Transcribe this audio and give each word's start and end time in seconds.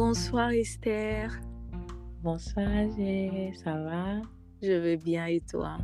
Bonsoir 0.00 0.52
Esther. 0.52 1.28
Bonsoir 2.22 2.68
Agé, 2.68 3.50
ça 3.64 3.72
va? 3.72 4.22
Je 4.62 4.70
vais 4.70 4.96
bien 4.96 5.26
et 5.26 5.40
toi? 5.40 5.76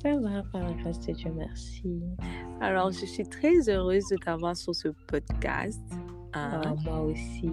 Ça 0.00 0.16
va, 0.20 0.44
par 0.52 0.62
la 0.62 0.72
grâce 0.74 1.00
de 1.00 1.12
Dieu, 1.12 1.32
merci. 1.34 2.04
Alors, 2.60 2.92
je 2.92 3.04
suis 3.04 3.24
très 3.24 3.68
heureuse 3.68 4.04
de 4.12 4.16
t'avoir 4.16 4.56
sur 4.56 4.76
ce 4.76 4.90
podcast. 5.08 5.82
Ah, 6.34 6.72
moi 6.84 7.00
aussi. 7.00 7.50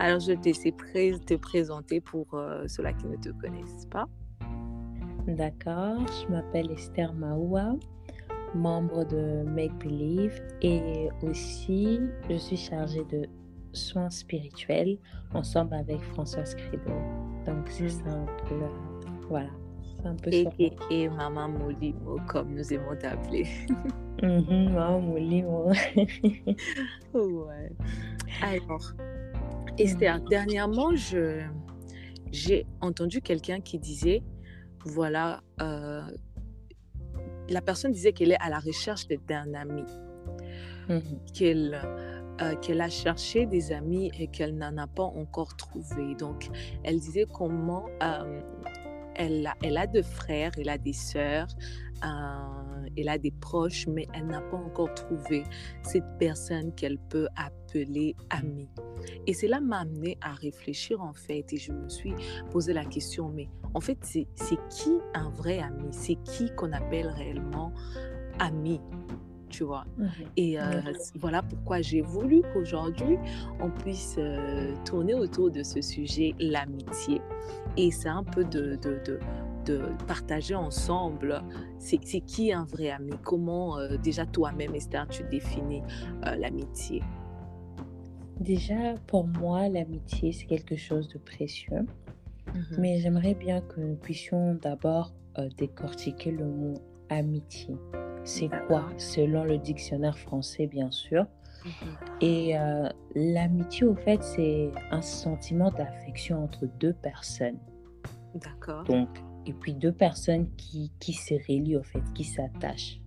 Alors, 0.00 0.18
je 0.18 0.32
vais 0.32 0.36
te 0.38 1.18
te 1.24 1.34
présenter 1.34 2.00
pour 2.00 2.26
euh, 2.34 2.66
ceux-là 2.66 2.94
qui 2.94 3.06
ne 3.06 3.16
te 3.16 3.28
connaissent 3.28 3.86
pas. 3.92 4.08
D'accord, 5.28 6.04
je 6.20 6.32
m'appelle 6.32 6.72
Esther 6.72 7.12
Maoua, 7.12 7.76
membre 8.56 9.04
de 9.04 9.44
Make 9.44 9.78
Believe 9.78 10.42
et 10.62 11.10
aussi 11.22 12.00
je 12.28 12.34
suis 12.34 12.56
chargée 12.56 13.04
de 13.04 13.28
soins 13.78 14.10
spirituels 14.10 14.98
ensemble 15.34 15.74
avec 15.74 16.00
Françoise 16.02 16.54
Credo. 16.54 16.92
Donc 17.46 17.66
c'est 17.68 17.88
ça 17.88 18.10
un 18.10 18.26
peu, 18.46 18.56
voilà, 19.28 19.50
c'est 19.96 20.06
un 20.06 20.16
peu 20.16 20.30
Et, 20.32 20.44
ça. 20.44 20.50
et, 20.58 20.76
et 20.90 21.08
Maman 21.08 21.48
Molimo, 21.48 22.18
comme 22.28 22.54
nous 22.54 22.72
aimons 22.72 22.96
t'appeler. 22.98 23.46
Mhm, 24.20 24.72
maman 24.74 25.00
Molimo. 25.00 25.70
ouais. 27.14 27.72
Alors, 28.42 28.92
Esther, 29.78 30.20
dernièrement, 30.28 30.94
je, 30.96 31.40
j'ai 32.32 32.66
entendu 32.80 33.20
quelqu'un 33.20 33.60
qui 33.60 33.78
disait, 33.78 34.24
voilà, 34.84 35.40
euh, 35.62 36.02
la 37.48 37.60
personne 37.62 37.92
disait 37.92 38.12
qu'elle 38.12 38.32
est 38.32 38.40
à 38.42 38.50
la 38.50 38.58
recherche 38.58 39.06
d'un 39.28 39.54
ami, 39.54 39.84
Mhm, 40.88 41.02
qu'elle 41.32 41.80
euh, 42.40 42.54
qu'elle 42.56 42.80
a 42.80 42.88
cherché 42.88 43.46
des 43.46 43.72
amis 43.72 44.10
et 44.18 44.28
qu'elle 44.28 44.56
n'en 44.56 44.76
a 44.78 44.86
pas 44.86 45.04
encore 45.04 45.56
trouvé. 45.56 46.14
Donc, 46.14 46.48
elle 46.84 47.00
disait 47.00 47.26
comment 47.32 47.86
euh, 48.02 48.40
elle, 49.16 49.46
a, 49.46 49.54
elle 49.62 49.76
a 49.76 49.86
des 49.86 50.02
frères, 50.02 50.52
elle 50.56 50.68
a 50.68 50.78
des 50.78 50.92
sœurs, 50.92 51.48
euh, 52.04 52.88
elle 52.96 53.08
a 53.08 53.18
des 53.18 53.32
proches, 53.32 53.86
mais 53.88 54.06
elle 54.14 54.26
n'a 54.26 54.40
pas 54.40 54.56
encore 54.56 54.94
trouvé 54.94 55.42
cette 55.82 56.18
personne 56.18 56.72
qu'elle 56.74 56.98
peut 56.98 57.28
appeler 57.36 58.14
amie. 58.30 58.70
Et 59.26 59.34
cela 59.34 59.60
m'a 59.60 59.80
amené 59.80 60.16
à 60.20 60.32
réfléchir 60.32 61.02
en 61.02 61.14
fait, 61.14 61.52
et 61.52 61.56
je 61.56 61.72
me 61.72 61.88
suis 61.88 62.14
posé 62.50 62.72
la 62.72 62.84
question, 62.84 63.28
mais 63.28 63.48
en 63.74 63.80
fait, 63.80 63.98
c'est 64.02 64.26
qui 64.70 64.92
un 65.14 65.30
vrai 65.30 65.58
ami? 65.58 65.88
C'est 65.90 66.16
qui 66.22 66.50
qu'on 66.54 66.72
appelle 66.72 67.08
réellement 67.08 67.72
ami 68.38 68.80
tu 69.48 69.64
vois. 69.64 69.84
Et 70.36 70.60
euh, 70.60 70.80
voilà 71.16 71.42
pourquoi 71.42 71.80
j'ai 71.80 72.00
voulu 72.00 72.42
qu'aujourd'hui, 72.52 73.18
on 73.60 73.70
puisse 73.70 74.16
euh, 74.18 74.74
tourner 74.84 75.14
autour 75.14 75.50
de 75.50 75.62
ce 75.62 75.80
sujet, 75.80 76.34
l'amitié. 76.38 77.20
Et 77.76 77.90
c'est 77.90 78.08
un 78.08 78.24
peu 78.24 78.44
de, 78.44 78.76
de, 78.76 79.00
de, 79.04 79.18
de 79.64 79.82
partager 80.06 80.54
ensemble, 80.54 81.42
c'est 81.78 81.98
qui 81.98 82.52
un 82.52 82.64
vrai 82.64 82.90
ami 82.90 83.12
Comment, 83.22 83.78
euh, 83.78 83.96
déjà 83.96 84.26
toi-même, 84.26 84.74
Esther, 84.74 85.06
tu 85.08 85.22
définis 85.24 85.82
l'amitié? 86.22 87.02
Déjà, 88.40 88.94
pour 89.06 89.26
moi, 89.26 89.68
l'amitié, 89.68 90.32
c'est 90.32 90.46
quelque 90.46 90.76
chose 90.76 91.08
de 91.08 91.18
précieux. 91.18 91.86
Mais 92.78 92.98
j'aimerais 92.98 93.34
bien 93.34 93.60
que 93.60 93.78
nous 93.80 93.96
puissions 93.96 94.54
d'abord 94.54 95.12
décortiquer 95.58 96.30
le 96.30 96.46
mot 96.46 96.74
amitié. 97.10 97.76
C'est 98.24 98.50
quoi? 98.66 98.88
Selon 98.96 99.44
le 99.44 99.58
dictionnaire 99.58 100.18
français, 100.18 100.66
bien 100.66 100.90
sûr. 100.90 101.26
Mhm. 101.64 101.72
Et 102.20 102.58
euh, 102.58 102.88
l'amitié, 103.14 103.86
au 103.86 103.94
fait, 103.94 104.22
c'est 104.22 104.70
un 104.90 105.02
sentiment 105.02 105.70
d'affection 105.70 106.44
entre 106.44 106.66
deux 106.78 106.92
personnes. 106.92 107.58
D'accord. 108.34 108.84
Donc, 108.84 109.08
et 109.46 109.52
puis 109.52 109.74
deux 109.74 109.92
personnes 109.92 110.48
qui, 110.56 110.92
qui 111.00 111.12
se 111.12 111.34
relient, 111.34 111.76
au 111.76 111.82
fait, 111.82 112.02
qui 112.14 112.24
s'attachent. 112.24 113.00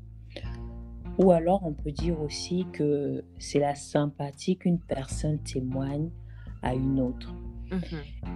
Ou 1.17 1.31
alors, 1.31 1.61
on 1.65 1.73
peut 1.73 1.91
dire 1.91 2.19
aussi 2.21 2.65
que 2.71 3.23
c'est 3.37 3.59
la 3.59 3.75
sympathie 3.75 4.57
qu'une 4.57 4.79
personne 4.79 5.39
témoigne 5.39 6.09
à 6.61 6.73
une 6.73 6.99
autre. 6.99 7.33
Mhm. 7.71 7.81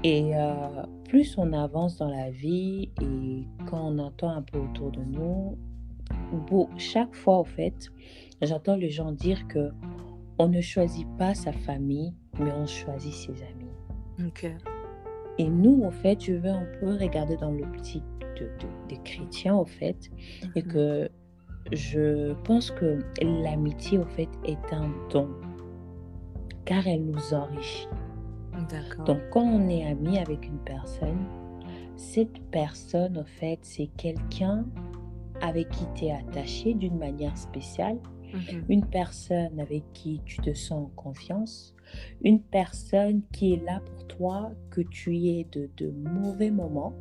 Et 0.03 0.35
euh, 0.35 0.83
plus 1.07 1.37
on 1.37 1.51
avance 1.53 1.97
dans 1.97 2.09
la 2.09 2.31
vie 2.31 2.89
et 3.01 3.47
quand 3.65 3.81
on 3.81 3.99
entend 3.99 4.29
un 4.29 4.41
peu 4.41 4.59
autour 4.59 4.91
de 4.91 5.01
nous, 5.01 5.57
beau- 6.49 6.69
chaque 6.77 7.13
fois, 7.15 7.39
au 7.39 7.43
fait, 7.43 7.89
j'entends 8.41 8.75
les 8.75 8.89
gens 8.89 9.11
dire 9.11 9.47
que 9.47 9.71
on 10.37 10.47
ne 10.49 10.59
choisit 10.61 11.07
pas 11.17 11.33
sa 11.33 11.51
famille, 11.53 12.13
mais 12.39 12.51
on 12.51 12.65
choisit 12.65 13.13
ses 13.13 13.31
amis. 13.43 14.27
Ok. 14.27 14.47
Et 15.37 15.49
nous, 15.49 15.83
au 15.83 15.91
fait, 15.91 16.21
je 16.23 16.33
veux 16.33 16.49
un 16.49 16.65
peu 16.79 16.95
regarder 16.95 17.37
dans 17.37 17.51
l'optique 17.51 18.03
de, 18.39 18.45
de- 18.45 18.87
des 18.89 18.97
chrétiens, 19.03 19.55
au 19.55 19.65
fait, 19.65 20.09
et 20.55 20.61
Mhm. 20.63 20.67
que 20.71 21.09
je 21.71 22.33
pense 22.43 22.69
que 22.71 22.99
l'amitié, 23.21 23.97
au 23.97 24.05
fait, 24.05 24.29
est 24.45 24.73
un 24.73 24.89
don, 25.09 25.29
car 26.65 26.85
elle 26.87 27.05
nous 27.05 27.33
enrichit. 27.33 27.87
Donc, 29.05 29.17
quand 29.31 29.43
on 29.43 29.67
est 29.67 29.85
ami 29.85 30.17
avec 30.17 30.45
une 30.47 30.59
personne, 30.59 31.25
cette 31.97 32.39
personne, 32.51 33.17
en 33.17 33.25
fait, 33.25 33.59
c'est 33.61 33.87
quelqu'un 33.97 34.65
avec 35.41 35.69
qui 35.69 35.85
tu 35.95 36.05
es 36.05 36.11
attaché 36.11 36.73
d'une 36.73 36.97
manière 36.97 37.37
spéciale, 37.37 37.97
Mhm. 38.33 38.65
une 38.69 38.85
personne 38.85 39.59
avec 39.59 39.83
qui 39.93 40.19
tu 40.25 40.37
te 40.41 40.53
sens 40.53 40.87
en 40.87 40.91
confiance, 40.95 41.73
une 42.23 42.41
personne 42.41 43.21
qui 43.31 43.53
est 43.53 43.63
là 43.63 43.79
pour 43.85 44.07
toi, 44.07 44.51
que 44.71 44.81
tu 44.81 45.15
aies 45.27 45.47
de, 45.51 45.69
de 45.77 45.91
mauvais 45.91 46.51
moments 46.51 46.93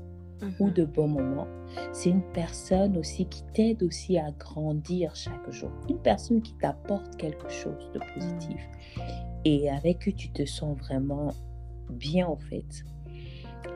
ou 0.60 0.66
Mhm. 0.66 0.72
de 0.74 0.84
bons 0.84 1.08
moments. 1.08 1.46
C'est 1.92 2.10
une 2.10 2.22
personne 2.32 2.96
aussi 2.98 3.26
qui 3.26 3.42
t'aide 3.54 3.82
aussi 3.82 4.18
à 4.18 4.30
grandir 4.32 5.16
chaque 5.16 5.50
jour. 5.50 5.70
Une 5.88 5.98
personne 5.98 6.40
qui 6.42 6.54
t'apporte 6.54 7.16
quelque 7.16 7.48
chose 7.50 7.90
de 7.94 8.00
positif 8.14 8.60
et 9.44 9.70
avec 9.70 10.00
qui 10.00 10.14
tu 10.14 10.30
te 10.30 10.44
sens 10.44 10.76
vraiment 10.78 11.30
bien 11.90 12.26
en 12.28 12.36
fait. 12.36 12.84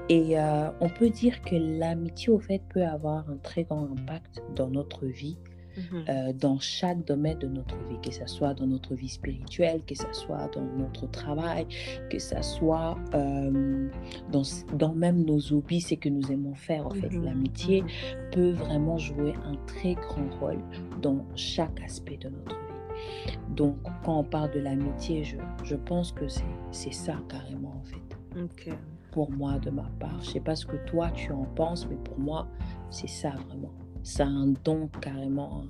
Et 0.08 0.38
euh, 0.38 0.70
on 0.80 0.88
peut 0.88 1.10
dire 1.10 1.40
que 1.42 1.56
l'amitié 1.56 2.30
au 2.30 2.38
fait 2.38 2.62
peut 2.70 2.84
avoir 2.84 3.28
un 3.30 3.36
très 3.36 3.64
grand 3.64 3.84
impact 3.90 4.42
dans 4.56 4.68
notre 4.68 5.06
vie, 5.06 5.36
Mhm. 5.76 6.04
euh, 6.08 6.32
dans 6.32 6.58
chaque 6.58 7.04
domaine 7.04 7.38
de 7.38 7.46
notre 7.46 7.76
vie, 7.88 8.00
que 8.02 8.10
ce 8.12 8.26
soit 8.26 8.52
dans 8.52 8.66
notre 8.66 8.96
vie 8.96 9.08
spirituelle, 9.08 9.80
que 9.86 9.94
ce 9.94 10.12
soit 10.12 10.48
dans 10.52 10.64
notre 10.76 11.08
travail, 11.08 11.68
que 12.10 12.18
ce 12.18 12.34
soit 12.42 12.98
euh, 13.14 13.88
dans, 14.32 14.42
dans 14.76 14.92
même 14.92 15.24
nos 15.24 15.52
hobbies, 15.52 15.80
ce 15.80 15.94
que 15.94 16.08
nous 16.08 16.32
aimons 16.32 16.54
faire 16.54 16.84
en 16.86 16.90
fait. 16.90 17.10
Mhm. 17.10 17.24
L'amitié 17.24 17.82
Mhm. 17.82 17.88
peut 18.32 18.50
vraiment 18.50 18.98
jouer 18.98 19.34
un 19.44 19.54
très 19.66 19.94
grand 19.94 20.28
rôle 20.40 20.58
dans 21.00 21.24
chaque 21.36 21.80
aspect 21.84 22.16
de 22.16 22.28
notre 22.30 22.56
vie. 22.56 23.38
Donc, 23.54 23.76
quand 24.04 24.18
on 24.18 24.24
parle 24.24 24.50
de 24.50 24.58
l'amitié, 24.58 25.22
je, 25.22 25.36
je 25.62 25.76
pense 25.76 26.10
que 26.10 26.26
c'est 26.26 26.42
c'est 26.72 26.92
ça 26.92 27.14
carrément 27.28 27.76
en 27.80 27.84
fait, 27.84 28.42
Ok. 28.42 28.76
Pour 29.18 29.32
moi 29.32 29.58
de 29.58 29.70
ma 29.70 29.90
part. 29.98 30.20
Je 30.22 30.30
sais 30.30 30.38
pas 30.40 30.54
ce 30.54 30.64
que 30.64 30.76
toi 30.86 31.10
tu 31.10 31.32
en 31.32 31.42
penses, 31.42 31.88
mais 31.88 31.96
pour 31.96 32.20
moi, 32.20 32.46
c'est 32.88 33.08
ça 33.08 33.30
vraiment. 33.30 33.72
C'est 34.04 34.22
un 34.22 34.54
don 34.64 34.88
carrément. 35.00 35.64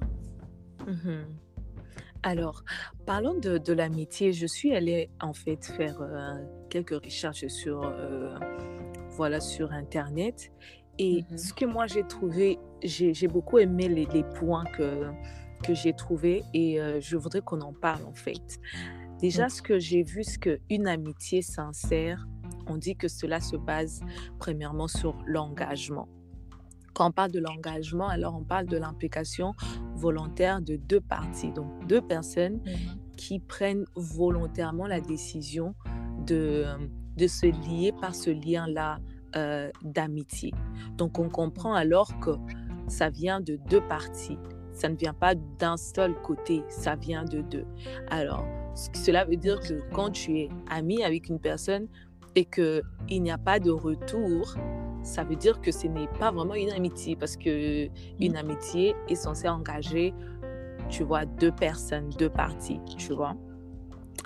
Mhm. 0.87 1.25
Alors, 2.23 2.63
parlons 3.07 3.39
de, 3.39 3.57
de 3.57 3.73
l'amitié. 3.73 4.35
Je 4.35 4.47
suis 4.47 4.75
allée 4.75 5.09
en 5.23 5.33
fait 5.33 5.65
faire 5.65 5.99
euh, 6.03 6.35
quelques 6.69 7.03
recherches 7.03 7.47
sur, 7.47 7.81
euh, 7.85 8.39
voilà, 9.17 9.41
sur 9.41 9.73
Internet. 9.73 10.53
Et 10.99 11.25
Mhm. 11.31 11.39
ce 11.39 11.55
que 11.55 11.65
moi 11.65 11.87
j'ai 11.87 12.03
trouvé, 12.07 12.59
j'ai 12.85 13.15
j'ai 13.15 13.29
beaucoup 13.29 13.57
aimé 13.57 13.89
les, 13.89 14.05
les 14.13 14.25
points 14.25 14.65
que, 14.77 15.07
que 15.65 15.73
j'ai 15.73 15.95
trouvés 15.95 16.43
et 16.53 16.83
euh, 16.83 17.01
je 17.01 17.17
voudrais 17.17 17.41
qu'on 17.41 17.63
en 17.63 17.73
parle 17.73 18.05
en 18.05 18.13
fait. 18.15 18.61
Déjà, 19.21 19.49
ce 19.49 19.63
que 19.63 19.79
j'ai 19.79 20.03
vu, 20.05 20.23
c'est 20.23 20.39
qu'une 20.39 20.87
amitié 20.87 21.41
sincère, 21.43 22.29
on 22.69 22.77
dit 22.77 22.97
que 22.97 23.09
cela 23.09 23.41
se 23.41 23.57
base 23.57 24.01
premièrement 24.39 24.89
sur 24.89 25.17
l'engagement. 25.27 26.09
Quand 26.95 27.09
on 27.09 27.13
parle 27.13 27.31
de 27.31 27.39
l'engagement, 27.39 28.09
alors 28.09 28.35
on 28.35 28.43
parle 28.43 28.67
de 28.67 28.77
l'implication 28.77 29.55
volontaire 29.95 30.61
de 30.61 30.77
deux 30.77 31.01
parties, 31.01 31.53
donc 31.53 31.87
deux 31.87 32.01
personnes 32.01 32.61
qui 33.17 33.39
prennent 33.39 33.85
volontairement 33.95 34.87
la 34.87 35.01
décision 35.01 35.75
de, 36.27 36.65
de 37.17 37.27
se 37.27 37.47
lier 37.47 37.93
par 38.01 38.15
ce 38.15 38.31
lien-là 38.31 38.99
euh, 39.37 39.71
d'amitié. 39.83 40.53
Donc 40.97 41.19
on 41.19 41.29
comprend 41.29 41.75
alors 41.75 42.19
que 42.19 42.31
ça 42.89 43.11
vient 43.11 43.41
de 43.41 43.61
deux 43.69 43.83
parties. 43.83 44.39
Ça 44.73 44.89
ne 44.89 44.97
vient 44.97 45.15
pas 45.15 45.35
d'un 45.35 45.77
seul 45.77 46.15
côté, 46.23 46.63
ça 46.69 46.95
vient 46.97 47.25
de 47.25 47.43
deux. 47.43 47.67
Alors, 48.09 48.47
cela 48.95 49.25
veut 49.25 49.37
dire 49.37 49.61
que 49.61 49.83
quand 49.93 50.11
tu 50.11 50.39
es 50.39 50.49
ami 50.71 51.03
avec 51.03 51.29
une 51.29 51.41
personne 51.41 51.89
et 52.35 52.45
qu'il 52.45 52.83
n'y 53.23 53.31
a 53.31 53.39
pas 53.39 53.59
de 53.59 53.71
retour, 53.71 54.55
ça 55.03 55.25
veut 55.25 55.37
dire 55.37 55.61
que 55.61 55.73
ce 55.73 55.87
n'est 55.87 56.09
pas 56.19 56.31
vraiment 56.31 56.55
une 56.55 56.71
amitié 56.71 57.17
parce 57.17 57.37
que 57.37 57.89
une 58.21 58.37
amitié 58.37 58.95
est 59.09 59.15
censée 59.15 59.49
engager, 59.49 60.15
tu 60.89 61.05
vois, 61.05 61.25
deux 61.25 61.53
personnes, 61.53 62.11
deux 62.19 62.31
parties, 62.31 62.81
tu 62.97 63.13
vois. 63.13 63.37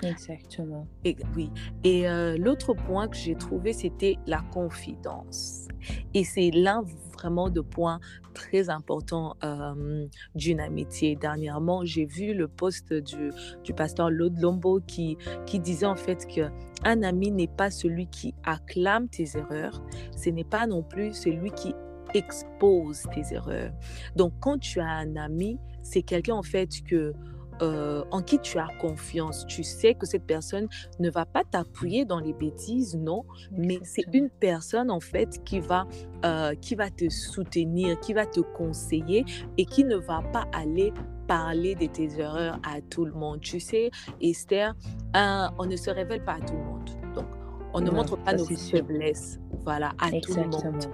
Exactement. 0.01 0.87
Et, 1.05 1.15
oui. 1.35 1.49
Et 1.83 2.07
euh, 2.07 2.37
l'autre 2.37 2.73
point 2.73 3.07
que 3.07 3.15
j'ai 3.15 3.35
trouvé, 3.35 3.73
c'était 3.73 4.17
la 4.27 4.41
confidence. 4.51 5.67
Et 6.13 6.23
c'est 6.23 6.51
l'un 6.51 6.83
vraiment 7.13 7.49
de 7.49 7.61
points 7.61 7.99
très 8.33 8.69
importants 8.69 9.35
euh, 9.43 10.07
d'une 10.35 10.59
amitié. 10.59 11.15
Dernièrement, 11.15 11.85
j'ai 11.85 12.05
vu 12.05 12.33
le 12.33 12.47
post 12.47 12.93
du, 12.93 13.31
du 13.63 13.73
pasteur 13.73 14.09
Lode 14.09 14.39
Lombo 14.39 14.81
qui, 14.85 15.17
qui 15.45 15.59
disait 15.59 15.85
en 15.85 15.95
fait 15.95 16.25
que 16.27 16.49
un 16.83 17.03
ami 17.03 17.31
n'est 17.31 17.47
pas 17.47 17.71
celui 17.71 18.07
qui 18.07 18.33
acclame 18.43 19.07
tes 19.07 19.37
erreurs, 19.37 19.81
ce 20.15 20.29
n'est 20.29 20.43
pas 20.43 20.67
non 20.67 20.83
plus 20.83 21.13
celui 21.13 21.51
qui 21.51 21.73
expose 22.13 23.03
tes 23.13 23.33
erreurs. 23.33 23.71
Donc, 24.15 24.33
quand 24.39 24.59
tu 24.59 24.79
as 24.79 24.89
un 24.89 25.15
ami, 25.15 25.59
c'est 25.81 26.03
quelqu'un 26.03 26.35
en 26.35 26.43
fait 26.43 26.69
que 26.85 27.13
euh, 27.61 28.03
en 28.11 28.21
qui 28.21 28.39
tu 28.39 28.57
as 28.57 28.67
confiance. 28.79 29.45
Tu 29.47 29.63
sais 29.63 29.93
que 29.93 30.05
cette 30.05 30.25
personne 30.25 30.67
ne 30.99 31.09
va 31.09 31.25
pas 31.25 31.43
t'appuyer 31.43 32.05
dans 32.05 32.19
les 32.19 32.33
bêtises, 32.33 32.95
non, 32.95 33.23
mais 33.51 33.79
c'est 33.83 34.05
une 34.13 34.29
personne 34.29 34.89
en 34.91 34.99
fait 34.99 35.43
qui 35.43 35.59
va, 35.59 35.85
euh, 36.25 36.55
qui 36.55 36.75
va 36.75 36.89
te 36.89 37.09
soutenir, 37.09 37.99
qui 37.99 38.13
va 38.13 38.25
te 38.25 38.39
conseiller 38.39 39.25
et 39.57 39.65
qui 39.65 39.83
ne 39.83 39.95
va 39.95 40.21
pas 40.31 40.45
aller 40.53 40.93
parler 41.27 41.75
de 41.75 41.85
tes 41.85 42.19
erreurs 42.19 42.59
à 42.63 42.81
tout 42.81 43.05
le 43.05 43.13
monde. 43.13 43.39
Tu 43.41 43.59
sais, 43.59 43.89
Esther, 44.21 44.75
on 45.13 45.65
ne 45.65 45.75
se 45.75 45.89
révèle 45.89 46.23
pas 46.23 46.33
à 46.33 46.39
tout 46.39 46.55
le 46.55 46.63
monde. 46.63 47.02
On 47.73 47.81
ne 47.81 47.89
montre 47.89 48.17
pas 48.17 48.33
nos 48.33 48.45
faiblesses 48.45 49.39
voilà, 49.63 49.93
à 49.99 50.11
tout 50.11 50.33
le 50.35 50.43
monde. 50.43 50.85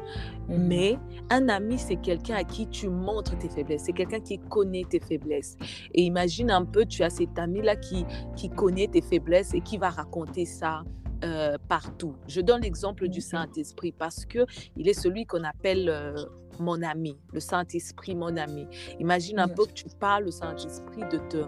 Mmh 0.47 0.55
Mais 0.57 0.97
un 1.29 1.49
ami, 1.49 1.77
c'est 1.77 1.97
quelqu'un 1.97 2.35
à 2.35 2.43
qui 2.43 2.67
tu 2.67 2.87
montres 2.87 3.37
tes 3.37 3.49
faiblesses. 3.49 3.83
C'est 3.85 3.93
quelqu'un 3.93 4.19
qui 4.19 4.37
connaît 4.37 4.85
tes 4.87 4.99
faiblesses. 4.99 5.57
Et 5.93 6.03
imagine 6.03 6.51
un 6.51 6.65
peu, 6.65 6.85
tu 6.85 7.03
as 7.03 7.09
cet 7.09 7.37
ami-là 7.37 7.75
qui, 7.75 8.05
qui 8.35 8.49
connaît 8.49 8.87
tes 8.87 9.01
faiblesses 9.01 9.53
et 9.53 9.61
qui 9.61 9.77
va 9.77 9.89
raconter 9.89 10.45
ça 10.45 10.83
euh, 11.23 11.57
partout. 11.67 12.15
Je 12.27 12.41
donne 12.41 12.61
l'exemple 12.61 13.07
du 13.07 13.19
mmh 13.19 13.21
Saint-Esprit 13.21 13.91
parce 13.91 14.25
que 14.25 14.45
il 14.77 14.87
est 14.87 14.93
celui 14.93 15.25
qu'on 15.25 15.43
appelle 15.43 15.89
euh, 15.89 16.15
mon 16.59 16.81
ami, 16.81 17.17
le 17.33 17.39
Saint-Esprit, 17.39 18.15
mon 18.15 18.37
ami. 18.37 18.67
Imagine 18.99 19.39
un 19.39 19.49
peu 19.49 19.65
que 19.65 19.73
tu 19.73 19.85
parles 19.99 20.27
au 20.27 20.31
Saint-Esprit 20.31 21.01
de 21.11 21.17
te, 21.17 21.43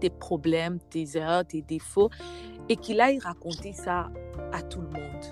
tes 0.00 0.10
problèmes, 0.10 0.78
tes 0.90 1.16
erreurs, 1.16 1.44
tes 1.44 1.62
défauts 1.62 2.10
et 2.68 2.76
qu'il 2.76 3.00
aille 3.00 3.18
raconter 3.18 3.72
ça 3.72 4.10
à 4.52 4.62
tout 4.62 4.80
le 4.80 4.88
monde. 4.88 5.24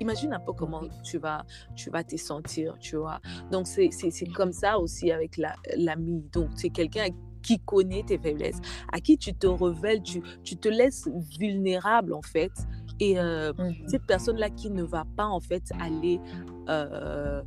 Imagine 0.00 0.32
un 0.32 0.40
peu 0.40 0.52
comment 0.52 0.82
tu 1.02 1.18
vas, 1.18 1.44
tu 1.74 1.90
vas 1.90 2.02
te 2.02 2.16
sentir, 2.16 2.76
tu 2.78 2.96
vois. 2.96 3.20
Donc, 3.50 3.66
c'est 3.66 3.90
comme 4.34 4.52
ça 4.52 4.78
aussi 4.78 5.12
avec 5.12 5.38
l'ami. 5.76 6.24
Donc, 6.32 6.48
c'est 6.54 6.70
quelqu'un 6.70 7.08
qui 7.42 7.58
connaît 7.58 8.02
tes 8.02 8.18
faiblesses, 8.18 8.60
à 8.92 9.00
qui 9.00 9.18
tu 9.18 9.34
te 9.34 9.46
révèles, 9.46 10.02
tu, 10.02 10.22
tu 10.42 10.56
te 10.56 10.68
laisses 10.68 11.08
vulnérable, 11.38 12.14
en 12.14 12.22
fait. 12.22 12.52
Et 12.98 13.18
euh, 13.18 13.52
mmh 13.52 13.74
cette 13.86 14.06
personne-là 14.06 14.50
qui 14.50 14.70
ne 14.70 14.82
va 14.82 15.04
pas, 15.16 15.26
en 15.26 15.40
fait, 15.40 15.64
aller 15.80 16.20
euh, 16.68 17.42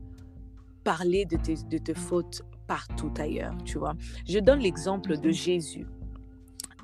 parler 0.84 1.26
de 1.26 1.38
tes, 1.38 1.56
de 1.56 1.78
tes 1.78 1.94
fautes 1.94 2.42
partout 2.68 3.14
ailleurs, 3.18 3.56
tu 3.64 3.78
vois. 3.78 3.94
Je 4.28 4.40
donne 4.40 4.60
l'exemple 4.60 5.18
de 5.18 5.30
mmh 5.30 5.34
Jésus. 5.34 5.88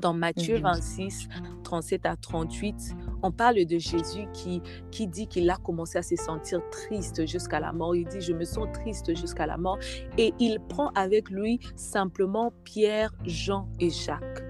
Dans 0.01 0.13
Matthieu 0.13 0.59
26, 0.59 1.27
37 1.63 2.05
à 2.05 2.15
38, 2.15 2.95
on 3.21 3.31
parle 3.31 3.65
de 3.65 3.77
Jésus 3.77 4.27
qui, 4.33 4.61
qui 4.91 5.07
dit 5.07 5.27
qu'il 5.27 5.49
a 5.49 5.57
commencé 5.57 5.97
à 5.97 6.01
se 6.01 6.15
sentir 6.15 6.61
triste 6.71 7.27
jusqu'à 7.27 7.59
la 7.59 7.73
mort. 7.73 7.95
Il 7.95 8.07
dit, 8.07 8.21
je 8.21 8.33
me 8.33 8.45
sens 8.45 8.67
triste 8.73 9.13
jusqu'à 9.15 9.45
la 9.45 9.57
mort. 9.57 9.77
Et 10.17 10.33
il 10.39 10.59
prend 10.69 10.89
avec 10.95 11.29
lui 11.29 11.59
simplement 11.75 12.53
Pierre, 12.63 13.13
Jean 13.25 13.67
et 13.79 13.89
Jacques. 13.89 14.43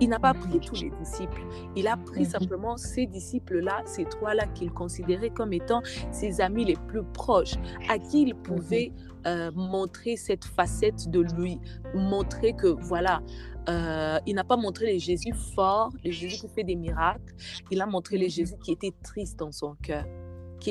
Il 0.00 0.08
n'a 0.08 0.18
pas 0.18 0.34
pris 0.34 0.60
tous 0.60 0.82
les 0.82 0.90
disciples. 0.90 1.42
Il 1.74 1.88
a 1.88 1.96
pris 1.96 2.24
simplement 2.24 2.76
ces 2.76 3.06
disciples-là, 3.06 3.82
ces 3.84 4.04
trois-là 4.04 4.46
qu'il 4.46 4.70
considérait 4.70 5.30
comme 5.30 5.52
étant 5.52 5.82
ses 6.10 6.40
amis 6.40 6.64
les 6.64 6.76
plus 6.88 7.02
proches, 7.02 7.54
à 7.88 7.98
qui 7.98 8.22
il 8.22 8.34
pouvait 8.34 8.92
euh, 9.26 9.50
montrer 9.54 10.16
cette 10.16 10.44
facette 10.44 11.10
de 11.10 11.20
lui, 11.20 11.58
montrer 11.94 12.52
que 12.52 12.68
voilà, 12.68 13.22
euh, 13.68 14.18
il 14.26 14.34
n'a 14.34 14.44
pas 14.44 14.56
montré 14.56 14.86
les 14.86 14.98
Jésus 14.98 15.32
forts, 15.54 15.92
les 16.04 16.12
Jésus 16.12 16.36
qui 16.36 16.48
fait 16.48 16.64
des 16.64 16.76
miracles. 16.76 17.34
Il 17.70 17.80
a 17.80 17.86
montré 17.86 18.18
les 18.18 18.28
Jésus 18.28 18.54
qui 18.62 18.72
étaient 18.72 18.94
tristes 19.02 19.38
dans 19.38 19.52
son 19.52 19.74
cœur, 19.82 20.04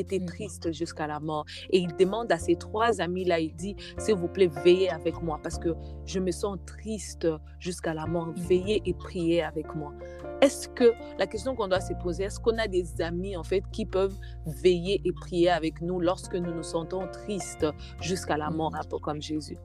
qui 0.03 0.19
mmh 0.19 0.25
tristes 0.25 0.71
jusqu'à 0.71 1.07
la 1.07 1.19
mort. 1.19 1.45
Et 1.69 1.79
il 1.79 1.95
demande 1.95 2.31
à 2.31 2.37
ses 2.37 2.55
trois 2.55 3.01
amis-là, 3.01 3.39
il 3.39 3.55
dit, 3.55 3.75
s'il 3.97 4.15
vous 4.15 4.27
plaît, 4.27 4.47
veillez 4.47 4.89
avec 4.89 5.21
moi 5.21 5.39
parce 5.41 5.57
que 5.57 5.69
je 6.05 6.19
me 6.19 6.31
sens 6.31 6.57
triste 6.65 7.27
jusqu'à 7.59 7.93
la 7.93 8.05
mort. 8.05 8.33
Veillez 8.35 8.81
et 8.85 8.93
priez 8.93 9.43
avec 9.43 9.73
moi. 9.75 9.93
Est-ce 10.41 10.67
que, 10.69 10.91
la 11.17 11.27
question 11.27 11.55
qu'on 11.55 11.67
doit 11.67 11.81
se 11.81 11.93
poser, 11.93 12.23
est-ce 12.23 12.39
qu'on 12.39 12.57
a 12.57 12.67
des 12.67 13.01
amis 13.01 13.37
en 13.37 13.43
fait 13.43 13.63
qui 13.71 13.85
peuvent 13.85 14.17
veiller 14.45 15.01
et 15.05 15.11
prier 15.11 15.49
avec 15.49 15.81
nous 15.81 15.99
lorsque 15.99 16.35
nous 16.35 16.53
nous 16.53 16.63
sentons 16.63 17.07
tristes 17.11 17.65
jusqu'à 18.01 18.37
la 18.37 18.49
mort, 18.49 18.75
un 18.75 18.83
peu 18.83 18.99
comme 18.99 19.21
Jésus? 19.21 19.57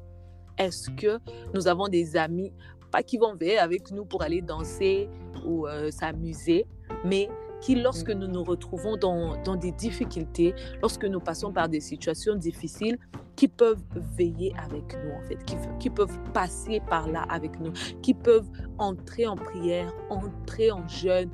Est-ce 0.58 0.90
que 0.90 1.18
nous 1.54 1.66
avons 1.68 1.88
des 1.88 2.16
amis 2.16 2.52
pas 2.90 3.02
qui 3.02 3.18
vont 3.18 3.34
veiller 3.34 3.58
avec 3.58 3.90
nous 3.90 4.04
pour 4.04 4.22
aller 4.22 4.42
danser 4.42 5.08
ou 5.44 5.66
euh, 5.66 5.90
s'amuser, 5.90 6.66
mais 7.04 7.28
qui, 7.60 7.74
lorsque 7.74 8.10
nous 8.10 8.26
nous 8.26 8.42
retrouvons 8.42 8.96
dans, 8.96 9.40
dans, 9.42 9.56
des 9.56 9.72
difficultés, 9.72 10.54
lorsque 10.80 11.04
nous 11.04 11.20
passons 11.20 11.52
par 11.52 11.68
des 11.68 11.80
situations 11.80 12.34
difficiles, 12.34 12.98
qui 13.36 13.48
peuvent 13.48 13.82
veiller 14.16 14.52
avec 14.58 14.96
nous, 15.02 15.12
en 15.12 15.22
fait, 15.22 15.42
qui, 15.44 15.56
qui 15.78 15.90
peuvent 15.90 16.18
passer 16.34 16.80
par 16.88 17.08
là 17.08 17.22
avec 17.28 17.58
nous, 17.60 17.72
qui 18.02 18.14
peuvent 18.14 18.48
entrer 18.78 19.26
en 19.26 19.36
prière, 19.36 19.92
entrer 20.10 20.70
en 20.70 20.86
jeûne 20.86 21.30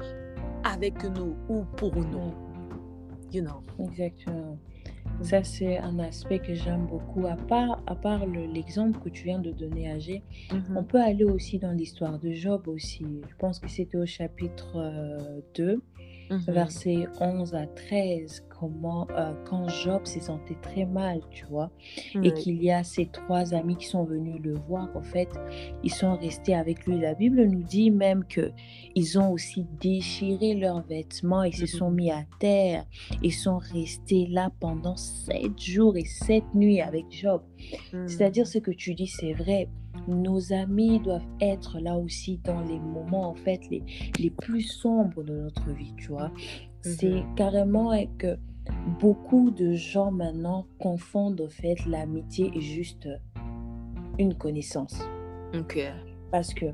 avec 0.64 1.02
nous 1.04 1.36
ou 1.48 1.64
pour 1.76 1.94
nous. 1.94 2.32
You 3.32 3.42
know? 3.42 3.62
Exactement. 3.78 4.58
Ça, 5.22 5.42
c'est 5.42 5.78
un 5.78 5.98
aspect 5.98 6.38
que 6.38 6.54
j'aime 6.54 6.86
beaucoup. 6.86 7.26
À 7.26 7.36
part, 7.36 7.82
à 7.86 7.94
part 7.94 8.26
l'exemple 8.26 8.98
que 9.00 9.08
tu 9.08 9.24
viens 9.24 9.38
de 9.38 9.50
donner 9.50 9.90
à 9.90 9.98
G, 9.98 10.22
on 10.74 10.84
peut 10.84 11.00
aller 11.00 11.24
aussi 11.24 11.58
dans 11.58 11.72
l'histoire 11.72 12.18
de 12.18 12.32
Job 12.32 12.68
aussi. 12.68 13.06
Je 13.28 13.34
pense 13.38 13.58
que 13.58 13.68
c'était 13.68 13.96
au 13.96 14.06
chapitre 14.06 14.76
2. 15.54 15.80
Versets 16.30 17.06
11 17.20 17.54
à 17.54 17.66
13, 17.66 18.46
comment, 18.48 19.06
euh, 19.10 19.32
quand 19.44 19.68
Job 19.68 20.06
s'est 20.06 20.20
senti 20.20 20.54
très 20.62 20.84
mal, 20.84 21.20
tu 21.30 21.44
vois, 21.46 21.70
et 22.22 22.32
qu'il 22.32 22.62
y 22.62 22.70
a 22.70 22.82
ces 22.84 23.06
trois 23.06 23.54
amis 23.54 23.76
qui 23.76 23.86
sont 23.86 24.04
venus 24.04 24.40
le 24.42 24.54
voir, 24.68 24.88
en 24.94 25.02
fait, 25.02 25.28
ils 25.82 25.92
sont 25.92 26.16
restés 26.16 26.54
avec 26.54 26.86
lui. 26.86 26.98
La 26.98 27.14
Bible 27.14 27.44
nous 27.44 27.62
dit 27.62 27.90
même 27.90 28.24
que 28.24 28.50
ils 28.94 29.18
ont 29.18 29.30
aussi 29.30 29.66
déchiré 29.80 30.54
leurs 30.54 30.82
vêtements 30.82 31.42
et 31.42 31.52
se 31.52 31.66
sont 31.66 31.90
mis 31.90 32.10
à 32.10 32.24
terre 32.38 32.84
et 33.22 33.30
sont 33.30 33.58
restés 33.58 34.26
là 34.26 34.50
pendant 34.60 34.96
sept 34.96 35.60
jours 35.60 35.96
et 35.96 36.04
sept 36.04 36.44
nuits 36.54 36.80
avec 36.80 37.06
Job. 37.10 37.42
Mmh. 37.92 38.08
C'est-à-dire 38.08 38.46
ce 38.46 38.58
que 38.58 38.70
tu 38.70 38.94
dis, 38.94 39.06
c'est 39.06 39.32
vrai 39.32 39.68
nos 40.08 40.52
amis 40.52 41.00
doivent 41.00 41.26
être 41.40 41.78
là 41.80 41.96
aussi 41.96 42.38
dans 42.44 42.60
les 42.60 42.78
moments 42.78 43.28
en 43.28 43.34
fait 43.34 43.60
les, 43.70 43.82
les 44.18 44.30
plus 44.30 44.62
sombres 44.62 45.22
de 45.22 45.34
notre 45.34 45.70
vie, 45.70 45.94
tu 45.96 46.08
vois. 46.08 46.30
C'est 46.82 47.22
mmh 47.22 47.34
carrément 47.34 47.92
que 48.18 48.36
beaucoup 49.00 49.50
de 49.50 49.72
gens 49.72 50.12
maintenant 50.12 50.66
confondent 50.78 51.40
en 51.40 51.48
fait 51.48 51.84
l'amitié 51.86 52.50
et 52.54 52.60
juste 52.60 53.08
une 54.18 54.34
connaissance. 54.34 55.00
Ok. 55.54 55.80
Parce 56.30 56.54
que 56.54 56.66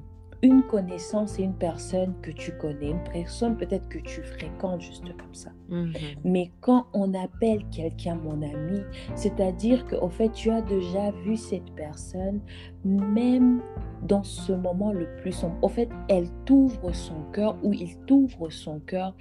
une 0.42 0.62
connaissance 0.64 1.38
et 1.38 1.44
une 1.44 1.54
personne 1.54 2.14
que 2.20 2.32
tu 2.32 2.52
connais, 2.58 2.90
une 2.90 3.04
personne 3.04 3.56
peut-être 3.56 3.88
que 3.88 3.98
tu 3.98 4.22
fréquentes 4.22 4.80
juste 4.80 5.04
comme 5.16 5.34
ça. 5.34 5.50
Mhm. 5.68 5.92
Mais 6.24 6.50
quand 6.60 6.86
on 6.92 7.14
appelle 7.14 7.64
quelqu'un 7.70 8.16
mon 8.16 8.42
ami, 8.42 8.80
c'est-à-dire 9.14 9.86
qu'en 9.86 10.08
fait, 10.08 10.30
tu 10.32 10.50
as 10.50 10.60
déjà 10.62 11.12
vu 11.24 11.36
cette 11.36 11.72
personne, 11.76 12.40
même 12.84 13.62
dans 14.02 14.24
ce 14.24 14.52
moment 14.52 14.92
le 14.92 15.14
plus 15.16 15.30
sombre. 15.30 15.56
En 15.62 15.68
fait, 15.68 15.88
elle 16.08 16.28
t'ouvre 16.44 16.92
son 16.92 17.22
cœur 17.32 17.56
ou 17.62 17.72
il 17.72 17.96
t'ouvre 18.06 18.50
son 18.50 18.80
cœur 18.80 19.14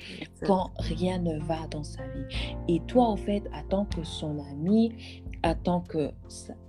quand 0.43 0.71
rien 0.79 1.19
ne 1.19 1.37
va 1.39 1.67
dans 1.69 1.83
sa 1.83 2.01
vie. 2.07 2.25
Et 2.67 2.79
toi, 2.87 3.05
en 3.05 3.15
fait, 3.15 3.43
en 3.53 3.63
tant 3.69 3.85
que 3.85 4.03
son 4.03 4.39
ami, 4.51 5.21
en 5.43 5.53
tant 5.55 5.81
que 5.81 6.11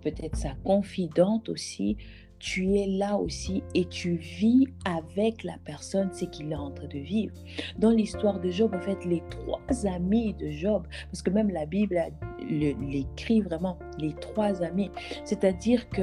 peut-être 0.02 0.36
sa 0.36 0.54
confidente 0.64 1.48
aussi, 1.48 1.96
tu 2.42 2.74
es 2.74 2.86
là 2.88 3.16
aussi 3.16 3.62
et 3.72 3.84
tu 3.84 4.16
vis 4.16 4.66
avec 4.84 5.44
la 5.44 5.58
personne 5.64 6.12
ce 6.12 6.24
qu'il 6.24 6.50
est 6.50 6.56
en 6.56 6.72
train 6.72 6.88
de 6.88 6.98
vivre. 6.98 7.32
Dans 7.78 7.90
l'histoire 7.90 8.40
de 8.40 8.50
Job, 8.50 8.74
en 8.74 8.80
fait, 8.80 9.04
les 9.04 9.22
trois 9.30 9.86
amis 9.86 10.34
de 10.34 10.50
Job, 10.50 10.84
parce 11.06 11.22
que 11.22 11.30
même 11.30 11.50
la 11.50 11.66
Bible 11.66 12.02
l'écrit 12.40 13.42
vraiment, 13.42 13.78
les 13.96 14.12
trois 14.14 14.60
amis, 14.60 14.90
c'est-à-dire 15.24 15.88
que 15.88 16.02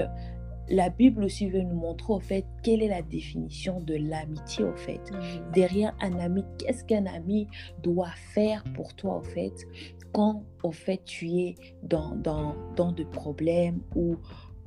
la 0.69 0.89
Bible 0.89 1.25
aussi 1.25 1.49
veut 1.49 1.63
nous 1.63 1.75
montrer 1.75 2.13
au 2.13 2.21
fait 2.21 2.45
quelle 2.63 2.83
est 2.83 2.87
la 2.87 3.01
définition 3.01 3.81
de 3.81 3.95
l'amitié 3.95 4.63
au 4.63 4.75
fait. 4.77 5.11
Mmh. 5.11 5.51
Derrière 5.53 5.93
un 5.99 6.19
ami, 6.19 6.45
qu'est-ce 6.57 6.85
qu'un 6.85 7.05
ami 7.07 7.47
doit 7.83 8.13
faire 8.33 8.63
pour 8.75 8.93
toi 8.93 9.17
au 9.17 9.23
fait 9.23 9.67
quand 10.13 10.43
au 10.63 10.71
fait 10.71 11.01
tu 11.05 11.29
es 11.31 11.55
dans, 11.83 12.15
dans, 12.15 12.55
dans 12.75 12.91
de 12.91 13.03
problèmes 13.03 13.81
ou 13.95 14.15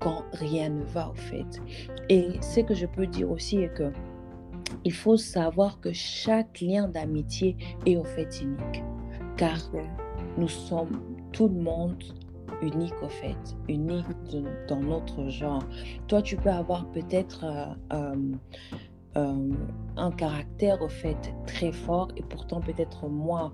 quand 0.02 0.25
rien 0.32 0.68
ne 0.71 0.85
va, 0.85 1.11
au 1.11 1.14
fait. 1.14 1.62
Et 2.09 2.28
ce 2.40 2.61
que 2.61 2.75
je 2.75 2.87
peux 2.87 3.06
dire 3.06 3.30
aussi 3.30 3.59
est 3.59 3.73
que 3.73 3.92
il 4.85 4.92
faut 4.92 5.16
savoir 5.16 5.80
que 5.80 5.92
chaque 5.92 6.61
lien 6.61 6.88
d'amitié 6.88 7.56
est 7.87 7.97
au 7.97 8.04
fait 8.04 8.40
unique. 8.40 8.82
Car 9.37 9.59
nous 10.37 10.49
sommes 10.49 11.00
tout 11.32 11.49
le 11.49 11.61
monde 11.61 12.02
unique 12.62 12.94
au 13.02 13.09
fait, 13.09 13.37
unique 13.68 14.06
dans 14.68 14.80
notre 14.80 15.28
genre. 15.28 15.62
Toi, 16.09 16.23
tu 16.23 16.37
peux 16.37 16.50
avoir 16.50 16.87
peut-être 16.90 17.44
euh, 17.92 18.14
euh, 19.16 19.50
un 19.97 20.11
caractère 20.12 20.80
au 20.80 20.88
fait 20.88 21.35
très 21.47 21.73
fort 21.73 22.09
et 22.16 22.23
pourtant 22.23 22.61
peut-être 22.61 23.09
moi, 23.09 23.52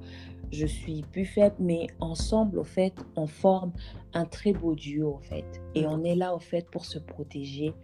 je 0.53 0.67
suis 0.67 1.03
plus 1.03 1.25
faible, 1.25 1.57
mais 1.59 1.87
ensemble, 2.01 2.59
au 2.59 2.65
fait, 2.65 2.95
on 3.17 3.27
forme 3.27 3.73
un 4.15 4.25
très 4.25 4.53
beau 4.53 4.75
duo, 4.75 5.17
au 5.17 5.19
fait. 5.19 5.45
Et 5.75 5.87
on 5.87 6.03
est 6.05 6.15
là, 6.15 6.35
au 6.35 6.39
fait, 6.39 6.69
pour 6.71 6.85
se 6.85 6.99
protéger 6.99 7.75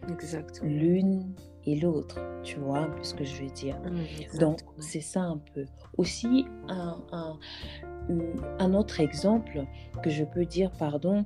l'une 0.62 1.35
et 1.66 1.76
l'autre. 1.76 2.21
Tu 2.42 2.59
vois 2.59 2.78
un 2.78 2.90
peu 2.90 3.02
ce 3.02 3.14
que 3.14 3.25
je 3.25 3.42
veux 3.42 3.50
dire. 3.50 3.78
Mmh, 3.80 4.38
Donc, 4.38 4.61
c'est 4.78 5.00
ça 5.00 5.23
un 5.23 5.40
peu. 5.54 5.64
Aussi, 5.97 6.47
un, 6.68 6.99
un, 8.59 8.75
autre 8.75 9.00
exemple 9.00 9.64
que 10.02 10.11
je 10.11 10.25
peux 10.25 10.44
dire, 10.44 10.71
pardon, 10.73 11.25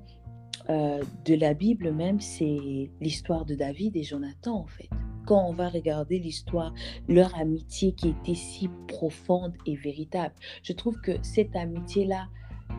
euh, 0.69 1.03
de 1.25 1.35
la 1.35 1.55
Bible 1.55 1.93
même, 1.93 2.21
c'est 2.21 2.91
l'histoire 3.01 3.45
de 3.45 3.55
David 3.55 3.97
et 3.97 4.03
Jonathan, 4.03 4.61
en 4.61 4.67
fait 4.67 4.91
quand 5.29 5.47
on 5.47 5.53
va 5.53 5.69
regarder 5.69 6.19
l'histoire, 6.19 6.73
leur 7.07 7.39
amitié 7.39 7.93
qui 7.93 8.09
était 8.09 8.35
si 8.35 8.71
profonde 8.87 9.53
et 9.67 9.77
véritable. 9.77 10.35
Je 10.63 10.73
trouve 10.73 10.99
que 11.03 11.13
cette 11.21 11.55
amitié-là 11.55 12.29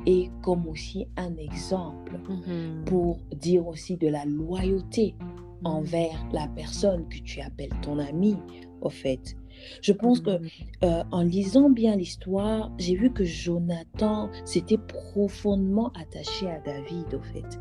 est 0.08 0.32
comme 0.42 0.68
aussi 0.68 1.08
un 1.16 1.36
exemple 1.38 2.18
mmh 2.18 2.86
pour 2.86 3.20
dire 3.36 3.68
aussi 3.68 3.98
de 3.98 4.08
la 4.08 4.26
loyauté 4.26 5.14
mmh 5.20 5.26
envers 5.64 6.26
la 6.32 6.48
personne 6.48 7.08
que 7.10 7.20
tu 7.20 7.42
appelles 7.42 7.74
ton 7.84 8.00
ami, 8.00 8.38
au 8.82 8.90
fait. 8.90 9.36
Je 9.82 9.92
pense 9.92 10.22
que 10.22 10.40
mmh 10.40 10.50
euh, 10.86 11.04
en 11.12 11.22
lisant 11.22 11.70
bien 11.70 11.96
l'histoire, 11.96 12.72
j'ai 12.80 12.96
vu 12.96 13.14
que 13.14 13.26
Jonathan 13.26 14.32
s'était 14.44 14.80
profondément 14.80 15.92
attaché 15.94 16.50
à 16.50 16.60
David, 16.62 17.14
au 17.14 17.22
fait. 17.22 17.60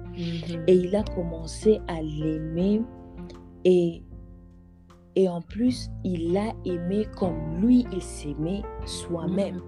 Et 0.66 0.74
il 0.74 0.96
a 0.96 1.02
commencé 1.02 1.78
à 1.88 2.00
l'aimer 2.00 2.80
et 3.64 4.02
et 5.18 5.28
en 5.28 5.42
plus, 5.42 5.90
il 6.04 6.32
l'a 6.32 6.52
aimé 6.64 7.04
comme 7.16 7.60
lui, 7.60 7.84
il 7.92 8.00
s'aimait 8.00 8.62
soi-même. 8.86 9.60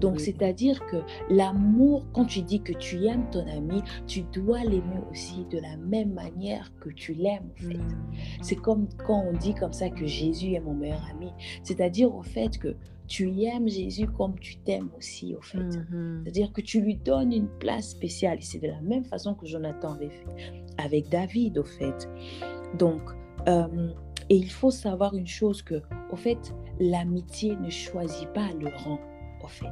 Donc, 0.00 0.18
c'est-à-dire 0.18 0.84
que 0.86 0.96
l'amour, 1.30 2.04
quand 2.12 2.24
tu 2.24 2.42
dis 2.42 2.60
que 2.60 2.72
tu 2.72 3.06
aimes 3.06 3.30
ton 3.30 3.46
ami, 3.46 3.80
tu 4.08 4.22
dois 4.22 4.64
l'aimer 4.64 4.98
aussi 5.08 5.46
de 5.52 5.60
la 5.60 5.76
même 5.76 6.12
manière 6.12 6.72
que 6.80 6.88
tu 6.88 7.14
l'aimes, 7.14 7.48
en 7.52 7.62
fait. 7.62 7.78
Mmh. 7.78 8.12
C'est 8.40 8.56
comme 8.56 8.88
quand 9.06 9.24
on 9.24 9.32
dit 9.34 9.54
comme 9.54 9.72
ça 9.72 9.88
que 9.88 10.04
Jésus 10.04 10.54
est 10.54 10.60
mon 10.60 10.74
meilleur 10.74 11.06
ami. 11.14 11.30
C'est-à-dire, 11.62 12.12
au 12.12 12.22
fait, 12.22 12.58
que 12.58 12.74
tu 13.06 13.40
aimes 13.42 13.68
Jésus 13.68 14.08
comme 14.08 14.36
tu 14.40 14.56
t'aimes 14.56 14.90
aussi, 14.98 15.36
au 15.36 15.42
fait. 15.42 15.60
Mmh 15.60 16.22
c'est-à-dire 16.24 16.52
que 16.52 16.60
tu 16.60 16.80
lui 16.80 16.96
donnes 16.96 17.32
une 17.32 17.48
place 17.60 17.90
spéciale. 17.90 18.38
Et 18.38 18.42
c'est 18.42 18.58
de 18.58 18.66
la 18.66 18.80
même 18.80 19.04
façon 19.04 19.34
que 19.34 19.46
Jonathan 19.46 19.92
avait 19.92 20.10
fait 20.10 20.58
avec 20.76 21.08
David, 21.08 21.58
au 21.58 21.64
fait. 21.64 22.08
Donc, 22.76 23.02
euh, 23.46 23.92
et 24.32 24.36
il 24.36 24.50
faut 24.50 24.70
savoir 24.70 25.14
une 25.14 25.26
chose 25.26 25.60
que, 25.60 25.82
au 26.10 26.16
fait, 26.16 26.54
l'amitié 26.80 27.54
ne 27.56 27.68
choisit 27.68 28.32
pas 28.32 28.48
le 28.58 28.68
rang. 28.74 28.98
Au 29.44 29.46
fait, 29.46 29.66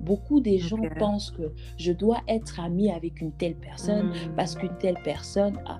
beaucoup 0.00 0.40
des 0.40 0.58
gens 0.58 0.82
pensent 0.98 1.30
que 1.30 1.52
je 1.78 1.92
dois 1.92 2.18
être 2.26 2.58
ami 2.58 2.90
avec 2.90 3.20
une 3.20 3.30
telle 3.30 3.54
personne 3.54 4.08
mmh. 4.08 4.34
parce 4.34 4.56
qu'une 4.56 4.76
telle 4.78 4.98
personne 5.04 5.56
a, 5.66 5.78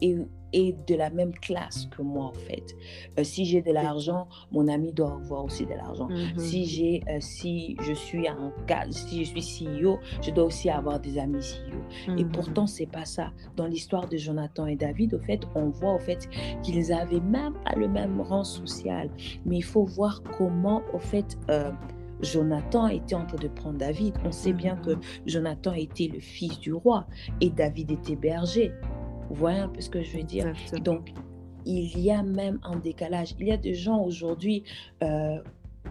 est, 0.00 0.16
est 0.52 0.76
de 0.88 0.94
la 0.94 1.10
même 1.10 1.32
classe 1.32 1.86
que 1.86 2.02
moi, 2.02 2.26
en 2.26 2.32
fait. 2.32 2.76
Euh, 3.18 3.24
si 3.24 3.44
j'ai 3.44 3.62
de 3.62 3.72
l'argent, 3.72 4.28
mon 4.52 4.68
ami 4.68 4.92
doit 4.92 5.12
avoir 5.12 5.44
aussi 5.44 5.66
de 5.66 5.74
l'argent. 5.74 6.08
Mm-hmm. 6.08 6.38
Si 6.38 6.66
j'ai, 6.66 7.02
euh, 7.08 7.18
si 7.20 7.76
je 7.82 7.92
suis 7.92 8.28
un 8.28 8.52
si 8.90 9.24
je 9.24 9.30
suis 9.30 9.66
CEO, 9.66 9.98
je 10.22 10.30
dois 10.30 10.44
aussi 10.44 10.70
avoir 10.70 11.00
des 11.00 11.18
amis 11.18 11.40
CEO. 11.40 12.16
Et 12.16 12.24
mm-hmm. 12.24 12.30
pourtant, 12.30 12.66
c'est 12.66 12.86
pas 12.86 13.04
ça. 13.04 13.32
Dans 13.56 13.66
l'histoire 13.66 14.08
de 14.08 14.16
Jonathan 14.16 14.66
et 14.66 14.76
David, 14.76 15.14
au 15.14 15.18
fait, 15.18 15.40
on 15.54 15.68
voit 15.70 15.94
au 15.94 15.98
fait 15.98 16.28
qu'ils 16.62 16.92
avaient 16.92 17.20
même 17.20 17.54
pas 17.64 17.74
le 17.76 17.88
même 17.88 18.20
rang 18.20 18.44
social. 18.44 19.10
Mais 19.44 19.58
il 19.58 19.64
faut 19.64 19.84
voir 19.84 20.22
comment, 20.36 20.82
au 20.92 20.98
fait, 20.98 21.38
euh, 21.50 21.70
Jonathan 22.22 22.88
était 22.88 23.14
en 23.14 23.26
train 23.26 23.38
de 23.38 23.48
prendre 23.48 23.78
David. 23.78 24.14
On 24.24 24.32
sait 24.32 24.52
bien 24.52 24.76
que 24.76 24.90
mm-hmm. 24.90 25.22
Jonathan 25.26 25.72
était 25.72 26.08
le 26.12 26.20
fils 26.20 26.58
du 26.58 26.72
roi 26.72 27.06
et 27.40 27.50
David 27.50 27.90
était 27.92 28.16
berger. 28.16 28.72
Vous 29.30 29.36
voyez 29.36 29.60
un 29.60 29.68
peu 29.68 29.80
ce 29.80 29.88
que 29.88 30.02
je 30.02 30.16
veux 30.16 30.24
dire 30.24 30.52
Donc, 30.84 31.12
il 31.64 31.98
y 32.00 32.10
a 32.10 32.22
même 32.22 32.58
un 32.64 32.76
décalage. 32.76 33.36
Il 33.38 33.46
y 33.46 33.52
a 33.52 33.56
des 33.56 33.74
gens 33.74 34.02
aujourd'hui, 34.02 34.64
euh, 35.04 35.38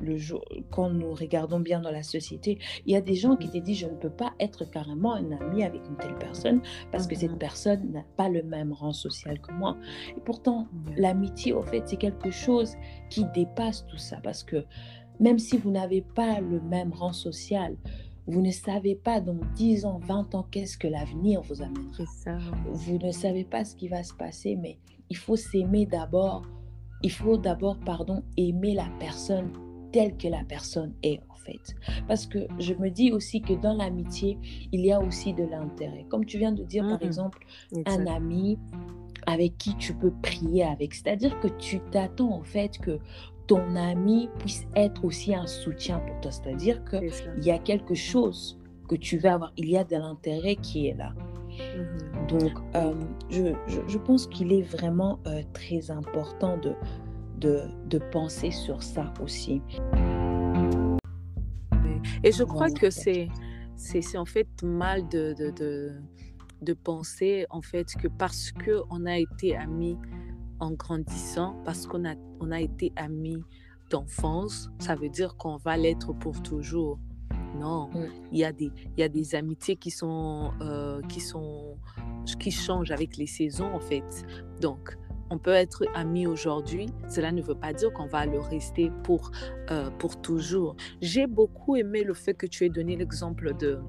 le 0.01 0.17
jour, 0.17 0.43
quand 0.71 0.89
nous 0.89 1.13
regardons 1.13 1.61
bien 1.61 1.79
dans 1.79 1.91
la 1.91 2.03
société, 2.03 2.59
il 2.85 2.93
y 2.93 2.97
a 2.97 3.01
des 3.01 3.15
gens 3.15 3.37
qui 3.37 3.49
te 3.49 3.57
disent 3.57 3.79
je 3.79 3.87
ne 3.87 3.95
peux 3.95 4.09
pas 4.09 4.33
être 4.41 4.69
carrément 4.69 5.13
un 5.13 5.31
ami 5.31 5.63
avec 5.63 5.81
une 5.87 5.95
telle 5.95 6.17
personne 6.17 6.61
parce 6.91 7.07
que 7.07 7.15
cette 7.15 7.31
mm-hmm. 7.31 7.37
personne 7.37 7.91
n'a 7.91 8.03
pas 8.17 8.27
le 8.27 8.43
même 8.43 8.73
rang 8.73 8.93
social 8.93 9.39
que 9.39 9.53
moi. 9.53 9.77
Et 10.17 10.21
pourtant, 10.21 10.67
l'amitié, 10.97 11.53
au 11.53 11.61
fait, 11.61 11.83
c'est 11.85 11.97
quelque 11.97 12.31
chose 12.31 12.75
qui 13.09 13.25
dépasse 13.33 13.85
tout 13.87 13.97
ça 13.97 14.19
parce 14.21 14.43
que 14.43 14.65
même 15.19 15.39
si 15.39 15.57
vous 15.57 15.71
n'avez 15.71 16.01
pas 16.01 16.39
le 16.39 16.59
même 16.61 16.93
rang 16.93 17.13
social, 17.13 17.75
vous 18.29 18.41
ne 18.41 18.51
savez 18.51 18.95
pas 18.95 19.19
dans 19.19 19.39
10 19.55 19.85
ans, 19.85 19.99
20 20.03 20.35
ans, 20.35 20.45
qu'est-ce 20.51 20.77
que 20.77 20.87
l'avenir 20.87 21.41
vous 21.41 21.61
amènera. 21.61 22.05
Ça. 22.05 22.37
Vous 22.71 22.99
ne 22.99 23.11
savez 23.11 23.43
pas 23.43 23.65
ce 23.65 23.75
qui 23.75 23.87
va 23.87 24.03
se 24.03 24.13
passer, 24.13 24.55
mais 24.55 24.77
il 25.09 25.17
faut 25.17 25.35
s'aimer 25.35 25.85
d'abord. 25.87 26.43
Il 27.01 27.11
faut 27.11 27.37
d'abord, 27.37 27.77
pardon, 27.79 28.23
aimer 28.37 28.75
la 28.75 28.87
personne 28.99 29.51
telle 29.91 30.15
que 30.15 30.27
la 30.27 30.43
personne 30.43 30.93
est 31.01 31.19
en 31.29 31.35
fait. 31.35 31.75
Parce 32.07 32.27
que 32.27 32.45
je 32.59 32.75
me 32.75 32.89
dis 32.89 33.11
aussi 33.11 33.41
que 33.41 33.53
dans 33.53 33.73
l'amitié, 33.73 34.37
il 34.71 34.85
y 34.85 34.91
a 34.91 35.01
aussi 35.01 35.33
de 35.33 35.43
l'intérêt. 35.43 36.05
Comme 36.09 36.25
tu 36.25 36.37
viens 36.37 36.51
de 36.51 36.63
dire, 36.63 36.87
par 36.87 37.01
exemple, 37.01 37.39
un 37.87 38.05
ami 38.05 38.59
avec 39.25 39.57
qui 39.57 39.75
tu 39.77 39.93
peux 39.93 40.13
prier 40.21 40.63
avec. 40.63 40.93
C'est-à-dire 40.93 41.39
que 41.39 41.47
tu 41.47 41.79
t'attends 41.91 42.33
en 42.33 42.43
fait 42.43 42.77
que 42.77 42.99
ton 43.49 43.75
ami 43.75 44.29
puisse 44.37 44.67
être 44.75 45.03
aussi 45.03 45.33
un 45.33 45.47
soutien 45.47 45.97
pour 45.99 46.21
toi. 46.21 46.29
C'est-à-dire 46.31 46.83
qu'il 46.85 47.43
y 47.43 47.49
a 47.49 47.57
quelque 47.57 47.95
chose 47.95 48.59
que 48.87 48.95
tu 48.95 49.17
veux 49.17 49.29
avoir, 49.29 49.51
il 49.57 49.69
y 49.69 49.75
a 49.75 49.83
de 49.83 49.95
l'intérêt 49.95 50.55
qui 50.55 50.87
est 50.87 50.93
là. 50.93 51.13
Mhm. 51.49 52.27
Donc, 52.27 52.51
euh, 52.75 52.93
je, 53.31 53.55
je, 53.87 53.97
pense 53.97 54.27
qu'il 54.27 54.53
est 54.53 54.61
vraiment 54.61 55.19
euh, 55.25 55.41
très 55.51 55.89
important 55.89 56.57
de, 56.57 56.73
de, 57.39 57.63
de, 57.87 57.97
penser 57.97 58.51
sur 58.51 58.83
ça 58.83 59.11
aussi. 59.19 59.63
Et 62.23 62.31
je 62.31 62.43
crois 62.43 62.69
que 62.69 62.91
c'est, 62.91 63.29
c'est, 63.75 64.17
en 64.17 64.25
fait 64.25 64.47
mal 64.61 65.07
de, 65.09 65.33
de, 65.33 65.91
de, 66.61 66.73
penser 66.73 67.47
en 67.49 67.63
fait 67.63 67.87
que 67.95 68.07
parce 68.07 68.51
qu'on 68.51 69.05
a 69.07 69.17
été 69.17 69.55
amis 69.55 69.97
en 70.59 70.71
grandissant, 70.71 71.55
parce 71.65 71.87
qu'on 71.87 72.05
a, 72.05 72.15
on 72.39 72.51
a 72.51 72.59
été 72.59 72.91
amis 72.95 73.43
d'enfance, 73.89 74.69
ça 74.79 74.95
veut 74.95 75.09
dire 75.09 75.35
qu'on 75.37 75.57
va 75.57 75.77
l'être 75.77 76.13
pour 76.13 76.41
toujours. 76.41 76.99
Non, 77.59 77.89
il 78.31 78.37
y, 78.37 78.45
a 78.45 78.51
des, 78.51 78.71
il 78.95 78.99
y 78.99 79.03
a 79.03 79.09
des 79.09 79.33
amitiés 79.33 79.75
qui 79.75 79.89
sont, 79.89 80.51
euh, 80.61 81.01
qui 81.09 81.19
sont, 81.19 81.77
qui 82.39 82.51
changent 82.51 82.91
avec 82.91 83.17
les 83.17 83.25
saisons 83.25 83.73
en 83.73 83.79
fait. 83.79 84.03
Donc, 84.61 84.95
on 85.31 85.37
peut 85.37 85.53
être 85.53 85.85
amis 85.95 86.27
aujourd'hui, 86.27 86.87
cela 87.07 87.31
ne 87.31 87.41
veut 87.41 87.55
pas 87.55 87.73
dire 87.73 87.91
qu'on 87.93 88.07
va 88.07 88.25
le 88.25 88.39
rester 88.39 88.91
pour, 89.03 89.31
euh, 89.71 89.89
pour 89.91 90.19
toujours. 90.21 90.75
J'ai 91.01 91.27
beaucoup 91.27 91.75
aimé 91.75 92.03
le 92.03 92.13
fait 92.13 92.33
que 92.33 92.45
tu 92.45 92.65
aies 92.65 92.69
donné 92.69 92.95
l'exemple 92.95 93.55
de, 93.55 93.79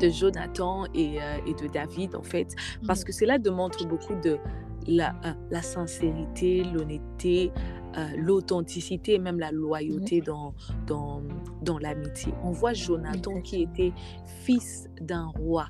de 0.00 0.08
Jonathan 0.08 0.84
et, 0.94 1.20
euh, 1.20 1.38
et, 1.46 1.54
de 1.54 1.66
David, 1.66 2.14
en 2.14 2.22
fait, 2.22 2.54
parce 2.86 3.04
que 3.04 3.12
cela 3.12 3.38
démontre 3.38 3.86
beaucoup 3.86 4.14
de, 4.22 4.38
la, 4.86 5.14
euh, 5.24 5.32
la 5.50 5.62
sincérité, 5.62 6.64
l'honnêteté, 6.64 7.52
euh, 7.96 8.08
l'authenticité 8.16 9.14
et 9.14 9.18
même 9.18 9.38
la 9.38 9.52
loyauté 9.52 10.20
dans, 10.20 10.54
dans, 10.86 11.22
dans 11.62 11.78
l'amitié. 11.78 12.32
On 12.42 12.50
voit 12.50 12.72
Jonathan 12.72 13.40
qui 13.42 13.62
était 13.62 13.92
fils 14.44 14.88
d'un 15.00 15.26
roi, 15.26 15.68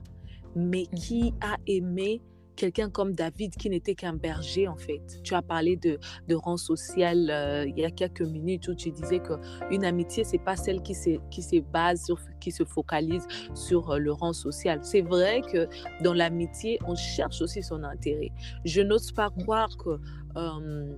mais 0.54 0.86
qui 0.86 1.34
a 1.40 1.56
aimé 1.66 2.20
quelqu'un 2.62 2.90
comme 2.90 3.12
David 3.12 3.56
qui 3.56 3.68
n'était 3.70 3.96
qu'un 3.96 4.12
berger 4.12 4.68
en 4.68 4.76
fait. 4.76 5.02
Tu 5.24 5.34
as 5.34 5.42
parlé 5.42 5.74
de, 5.74 5.98
de 6.28 6.34
rang 6.36 6.56
social 6.56 7.28
euh, 7.28 7.66
il 7.66 7.76
y 7.76 7.84
a 7.84 7.90
quelques 7.90 8.22
minutes 8.22 8.68
où 8.68 8.74
tu 8.76 8.92
disais 8.92 9.20
qu'une 9.20 9.84
amitié, 9.84 10.22
c'est 10.22 10.38
pas 10.38 10.54
celle 10.54 10.80
qui 10.80 10.94
se, 10.94 11.18
qui 11.28 11.42
se 11.42 11.58
base 11.60 12.04
sur, 12.04 12.18
qui 12.40 12.52
se 12.52 12.64
focalise 12.64 13.26
sur 13.54 13.90
euh, 13.90 13.98
le 13.98 14.12
rang 14.12 14.32
social. 14.32 14.78
C'est 14.82 15.00
vrai 15.00 15.40
que 15.40 15.66
dans 16.04 16.14
l'amitié, 16.14 16.78
on 16.86 16.94
cherche 16.94 17.42
aussi 17.42 17.64
son 17.64 17.82
intérêt. 17.82 18.30
Je 18.64 18.80
n'ose 18.80 19.10
pas 19.10 19.30
croire 19.30 19.76
que... 19.76 19.98
Euh, 20.36 20.94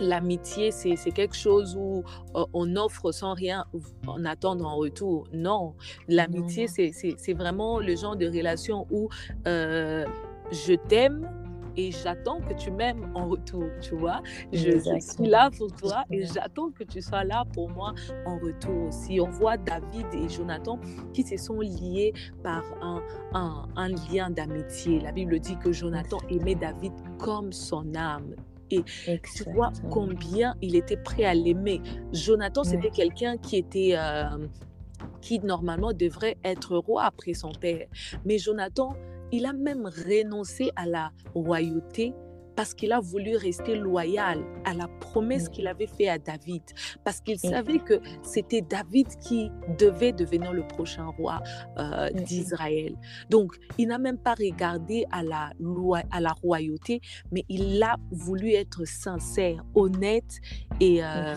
l'amitié, 0.00 0.70
c'est 0.70 0.96
quelque 1.12 1.34
chose 1.34 1.76
où 1.76 2.04
on 2.34 2.76
offre 2.76 3.10
sans 3.10 3.34
rien 3.34 3.64
en 4.06 4.24
attendre 4.24 4.64
en 4.66 4.76
retour. 4.76 5.26
Non, 5.32 5.74
l'amitié, 6.08 6.68
c'est 6.68 7.32
vraiment 7.32 7.80
le 7.80 7.96
genre 7.96 8.16
de 8.16 8.26
relation 8.26 8.86
où 8.90 9.08
je 10.50 10.74
t'aime 10.74 11.28
et 11.78 11.92
j'attends 11.92 12.40
que 12.40 12.54
tu 12.54 12.72
m'aimes 12.72 13.10
en 13.14 13.28
retour, 13.28 13.64
tu 13.80 13.94
vois. 13.94 14.20
Je, 14.52 14.78
suis 14.78 15.26
là 15.26 15.48
pour 15.56 15.70
toi 15.72 16.02
et 16.10 16.26
j'attends 16.26 16.70
que 16.70 16.82
tu 16.82 17.00
sois 17.00 17.22
là 17.22 17.44
pour 17.54 17.70
moi 17.70 17.94
en 18.26 18.36
retour 18.38 18.88
aussi. 18.88 19.20
On 19.20 19.30
voit 19.30 19.56
David 19.56 20.06
et 20.12 20.28
Jonathan 20.28 20.80
qui 21.12 21.22
se 21.22 21.36
sont 21.36 21.60
liés 21.60 22.12
par 22.42 22.64
un, 22.82 23.00
un, 23.76 23.88
lien 23.88 24.28
d'amitié. 24.28 24.98
La 24.98 25.12
Bible 25.12 25.38
dit 25.38 25.56
que 25.56 25.70
Jonathan 25.70 26.18
aimait 26.28 26.56
David 26.56 26.92
comme 27.18 27.52
son 27.52 27.94
âme. 27.94 28.34
Et 28.70 28.82
tu 28.82 29.44
vois 29.54 29.72
combien 29.88 30.56
il 30.60 30.74
était 30.74 30.96
prêt 30.96 31.24
à 31.24 31.32
l'aimer. 31.32 31.80
Jonathan, 32.12 32.64
c'était 32.64 32.90
quelqu'un 32.90 33.36
qui 33.36 33.56
était... 33.56 33.92
Euh, 33.96 34.46
qui 35.20 35.40
normalement 35.40 35.92
devrait 35.92 36.36
être 36.44 36.76
roi 36.76 37.04
après 37.04 37.34
son 37.34 37.50
père. 37.50 37.86
Mais 38.24 38.38
Jonathan, 38.38 38.94
il 39.32 39.46
a 39.46 39.52
même 39.52 39.86
renoncé 39.86 40.70
à 40.76 40.86
la 40.86 41.10
royauté 41.34 42.14
parce 42.58 42.74
qu'il 42.74 42.90
a 42.90 42.98
voulu 42.98 43.36
rester 43.36 43.76
loyal 43.76 44.42
à 44.64 44.74
la 44.74 44.88
promesse 44.88 45.48
qu'il 45.48 45.68
avait 45.68 45.86
faite 45.86 46.08
à 46.08 46.18
David, 46.18 46.62
parce 47.04 47.20
qu'il 47.20 47.38
savait 47.38 47.78
que 47.78 48.00
c'était 48.24 48.62
David 48.62 49.06
qui 49.20 49.48
devait 49.78 50.10
devenir 50.10 50.52
le 50.52 50.66
prochain 50.66 51.06
roi 51.06 51.40
euh, 51.78 52.10
d'Israël. 52.10 52.96
Donc, 53.30 53.54
il 53.78 53.86
n'a 53.86 53.98
même 53.98 54.18
pas 54.18 54.34
regardé 54.34 55.04
à 55.12 55.22
la, 55.22 55.52
à 56.10 56.20
la 56.20 56.32
royauté, 56.32 57.00
mais 57.30 57.44
il 57.48 57.80
a 57.80 57.94
voulu 58.10 58.50
être 58.54 58.84
sincère, 58.84 59.64
honnête 59.76 60.40
et... 60.80 61.04
Euh, 61.04 61.36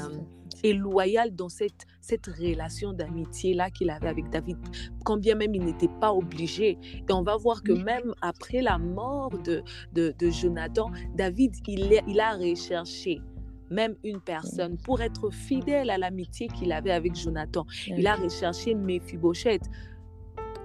et 0.63 0.73
loyal 0.73 1.35
dans 1.35 1.49
cette, 1.49 1.85
cette 1.99 2.27
relation 2.27 2.93
d'amitié-là 2.93 3.69
qu'il 3.69 3.89
avait 3.89 4.07
avec 4.07 4.29
David, 4.29 4.57
quand 5.03 5.17
bien 5.17 5.35
même 5.35 5.55
il 5.55 5.63
n'était 5.63 5.89
pas 5.99 6.13
obligé. 6.13 6.77
Et 6.93 7.13
on 7.13 7.23
va 7.23 7.37
voir 7.37 7.63
que 7.63 7.71
même 7.71 8.13
après 8.21 8.61
la 8.61 8.77
mort 8.77 9.31
de, 9.43 9.63
de, 9.93 10.29
Jonathan, 10.29 10.91
David, 11.15 11.55
il, 11.67 12.01
il 12.07 12.19
a 12.19 12.35
recherché 12.35 13.21
même 13.69 13.95
une 14.03 14.19
personne 14.19 14.77
pour 14.77 15.01
être 15.01 15.31
fidèle 15.31 15.89
à 15.89 15.97
l'amitié 15.97 16.47
qu'il 16.47 16.71
avait 16.71 16.91
avec 16.91 17.15
Jonathan. 17.15 17.65
Il 17.87 18.05
a 18.05 18.15
recherché 18.15 18.75
Mephibosheth 18.75 19.63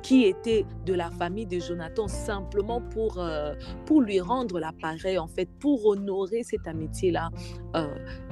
qui 0.06 0.24
était 0.24 0.64
de 0.84 0.94
la 0.94 1.10
famille 1.10 1.46
de 1.46 1.58
Jonathan 1.58 2.06
simplement 2.06 2.80
pour, 2.80 3.18
euh, 3.18 3.54
pour 3.86 4.02
lui 4.02 4.20
rendre 4.20 4.60
l'appareil, 4.60 5.18
en 5.18 5.26
fait, 5.26 5.48
pour 5.58 5.84
honorer 5.84 6.44
cette 6.44 6.68
amitié-là. 6.68 7.30
Euh, 7.74 7.88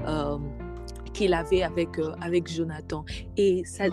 euh, 0.06 0.38
qu'il 1.14 1.33
avait 1.33 1.62
avec, 1.62 1.99
euh, 1.99 2.12
avec 2.21 2.50
Jonathan. 2.50 3.04
Et 3.38 3.64
ça, 3.64 3.85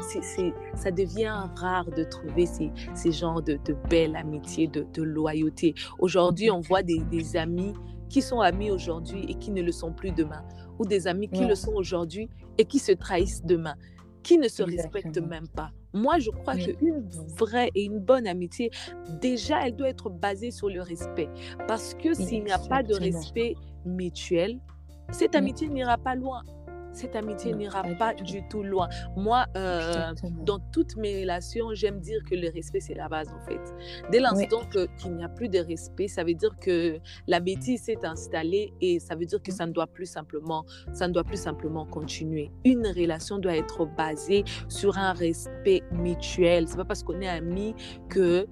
ça 0.75 0.91
devient 0.91 1.47
rare 1.55 1.89
de 1.95 2.03
trouver 2.03 2.45
ces, 2.45 2.71
ces 2.93 3.11
genres 3.11 3.41
de, 3.41 3.57
de 3.63 3.75
belles 3.89 4.15
amitiés, 4.15 4.67
de, 4.67 4.85
de 4.93 5.03
loyauté. 5.03 5.73
Aujourd'hui, 5.99 6.51
on 6.51 6.59
voit 6.59 6.83
des, 6.83 6.99
des, 7.11 7.37
amis 7.37 7.73
qui 8.09 8.21
sont 8.21 8.41
amis 8.41 8.71
aujourd'hui 8.71 9.25
et 9.29 9.35
qui 9.35 9.51
ne 9.51 9.61
le 9.61 9.71
sont 9.71 9.93
plus 9.93 10.11
demain, 10.11 10.43
ou 10.79 10.85
des 10.85 11.07
amis 11.07 11.29
qui 11.29 11.45
le 11.45 11.55
sont 11.55 11.71
aujourd'hui 11.73 12.27
et 12.57 12.65
qui 12.65 12.79
se 12.79 12.91
trahissent 12.91 13.45
demain, 13.45 13.75
qui 14.23 14.37
ne 14.37 14.49
se 14.49 14.63
respectent 14.63 15.21
même 15.21 15.47
pas. 15.47 15.71
Moi, 15.93 16.19
je 16.19 16.31
crois 16.31 16.55
qu'une 16.55 17.07
vraie 17.37 17.69
et 17.75 17.83
une 17.83 17.99
bonne 17.99 18.27
amitié, 18.27 18.71
déjà, 19.21 19.65
elle 19.65 19.75
doit 19.75 19.89
être 19.89 20.09
basée 20.09 20.51
sur 20.51 20.69
le 20.69 20.81
respect. 20.81 21.29
Parce 21.67 21.93
que 21.93 22.13
s'il 22.13 22.43
n'y 22.43 22.51
a 22.51 22.59
pas 22.59 22.81
de 22.81 22.95
respect 22.95 23.55
mutuel, 23.85 24.59
cette 25.11 25.35
amitié 25.35 25.67
n'ira 25.67 25.97
pas 25.97 26.15
loin 26.15 26.41
cette 26.93 27.15
amitié 27.15 27.53
n'ira 27.53 27.83
pas 27.97 28.13
du 28.13 28.47
tout 28.47 28.63
loin. 28.63 28.89
Moi, 29.15 29.45
euh, 29.55 30.13
dans 30.45 30.59
toutes 30.71 30.95
mes 30.97 31.21
relations, 31.21 31.73
j'aime 31.73 31.99
dire 31.99 32.21
que 32.29 32.35
le 32.35 32.49
respect, 32.49 32.79
c'est 32.79 32.93
la 32.93 33.09
base, 33.09 33.29
en 33.29 33.45
fait. 33.45 33.61
Dès 34.11 34.19
l'instant 34.19 34.61
qu'il 34.71 35.15
n'y 35.15 35.23
a 35.23 35.29
plus 35.29 35.49
de 35.49 35.59
respect, 35.59 36.07
ça 36.07 36.23
veut 36.23 36.33
dire 36.33 36.55
que 36.59 36.99
la 37.27 37.39
bêtise 37.39 37.83
s'est 37.83 38.05
installée 38.05 38.73
et 38.81 38.99
ça 38.99 39.15
veut 39.15 39.25
dire 39.25 39.41
que 39.41 39.51
ça 39.51 39.65
ne 39.65 39.71
doit 39.71 39.87
plus 39.87 40.05
simplement, 40.05 40.65
ça 40.93 41.07
ne 41.07 41.13
doit 41.13 41.23
plus 41.23 41.41
simplement 41.41 41.85
continuer. 41.85 42.51
Une 42.65 42.87
relation 42.87 43.37
doit 43.37 43.55
être 43.55 43.85
basée 43.85 44.43
sur 44.67 44.97
un 44.97 45.13
respect 45.13 45.83
mutuel. 45.91 46.67
C'est 46.67 46.77
pas 46.77 46.85
parce 46.85 47.03
qu'on 47.03 47.21
est 47.21 47.27
amis 47.27 47.75
que 48.09 48.47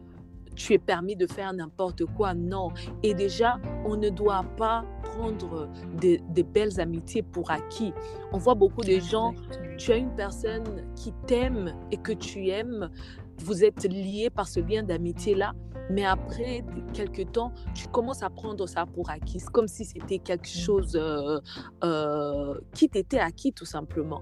tu 0.60 0.74
es 0.74 0.78
permis 0.78 1.16
de 1.16 1.26
faire 1.26 1.54
n'importe 1.54 2.06
quoi. 2.06 2.34
Non. 2.34 2.70
Et 3.02 3.14
déjà, 3.14 3.60
on 3.86 3.96
ne 3.96 4.10
doit 4.10 4.44
pas 4.58 4.84
prendre 5.04 5.70
des, 5.96 6.22
belles 6.44 6.80
amitiés 6.80 7.24
pour 7.24 7.50
acquis. 7.50 7.94
On 8.34 8.38
voit 8.38 8.56
beaucoup 8.56 8.82
de 8.82 9.00
gens, 9.00 9.34
tu 9.78 9.92
as 9.92 9.96
une 9.96 10.14
personne 10.16 10.86
qui 10.96 11.14
t'aime 11.26 11.74
et 11.92 11.98
que 11.98 12.12
tu 12.12 12.50
aimes, 12.50 12.90
vous 13.38 13.64
êtes 13.64 13.86
liés 13.86 14.30
par 14.30 14.48
ce 14.48 14.60
lien 14.60 14.84
d'amitié-là, 14.84 15.54
mais 15.90 16.04
après 16.04 16.66
quelques 16.94 17.32
temps, 17.32 17.54
tu 17.74 17.88
commences 17.88 18.22
à 18.22 18.30
prendre 18.30 18.68
ça 18.68 18.86
pour 18.86 19.10
acquis, 19.10 19.40
comme 19.54 19.68
si 19.68 19.86
c'était 19.86 20.20
quelque 20.20 20.48
chose 20.48 20.96
euh, 20.96 21.40
euh, 21.84 22.60
qui 22.74 22.90
t'était 22.90 23.20
acquis 23.20 23.54
tout 23.54 23.66
simplement. 23.66 24.22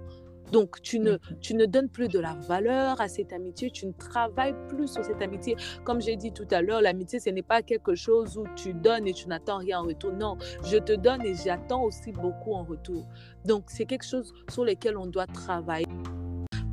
Donc, 0.51 0.81
tu 0.81 0.99
ne, 0.99 1.17
tu 1.41 1.55
ne 1.55 1.65
donnes 1.65 1.89
plus 1.89 2.07
de 2.07 2.19
la 2.19 2.33
valeur 2.33 2.99
à 3.01 3.07
cette 3.07 3.33
amitié, 3.33 3.71
tu 3.71 3.85
ne 3.85 3.91
travailles 3.91 4.55
plus 4.69 4.87
sur 4.87 5.03
cette 5.03 5.21
amitié. 5.21 5.55
Comme 5.83 6.01
j'ai 6.01 6.15
dit 6.15 6.31
tout 6.31 6.47
à 6.51 6.61
l'heure, 6.61 6.81
l'amitié, 6.81 7.19
ce 7.19 7.29
n'est 7.29 7.41
pas 7.41 7.61
quelque 7.61 7.95
chose 7.95 8.37
où 8.37 8.45
tu 8.55 8.73
donnes 8.73 9.07
et 9.07 9.13
tu 9.13 9.27
n'attends 9.27 9.57
rien 9.57 9.79
en 9.79 9.83
retour. 9.83 10.13
Non, 10.13 10.37
je 10.63 10.77
te 10.77 10.93
donne 10.93 11.25
et 11.25 11.35
j'attends 11.35 11.83
aussi 11.83 12.11
beaucoup 12.11 12.53
en 12.53 12.63
retour. 12.63 13.07
Donc, 13.45 13.65
c'est 13.67 13.85
quelque 13.85 14.05
chose 14.05 14.33
sur 14.49 14.63
lequel 14.63 14.97
on 14.97 15.05
doit 15.07 15.27
travailler. 15.27 15.85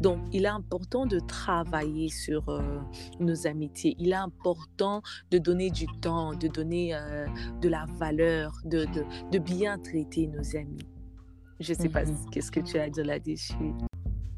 Donc, 0.01 0.19
il 0.33 0.45
est 0.45 0.49
important 0.49 1.07
de 1.07 1.19
travailler 1.19 2.11
sur 2.11 2.47
euh, 2.51 2.61
nos 3.21 3.47
amitiés. 3.47 3.97
Il 3.99 4.11
est 4.11 4.15
important 4.17 5.01
de 5.31 5.39
donner 5.39 5.71
du 5.71 5.87
temps, 6.03 6.35
de 6.35 6.47
donner 6.47 6.95
euh, 6.95 7.27
de 7.63 7.69
la 7.71 7.87
valeur, 7.99 8.53
de, 8.67 8.85
de, 8.85 9.03
de 9.31 9.39
bien 9.39 9.79
traiter 9.79 10.27
nos 10.27 10.57
amis. 10.57 10.94
Je 11.61 11.73
ne 11.73 11.79
sais 11.79 11.89
pas 11.89 12.05
mmh 12.05 12.31
qu'est-ce 12.33 12.51
que 12.51 12.61
tu 12.61 12.79
as 12.79 12.91
dit 12.91 13.03
là-dessus. 13.03 13.55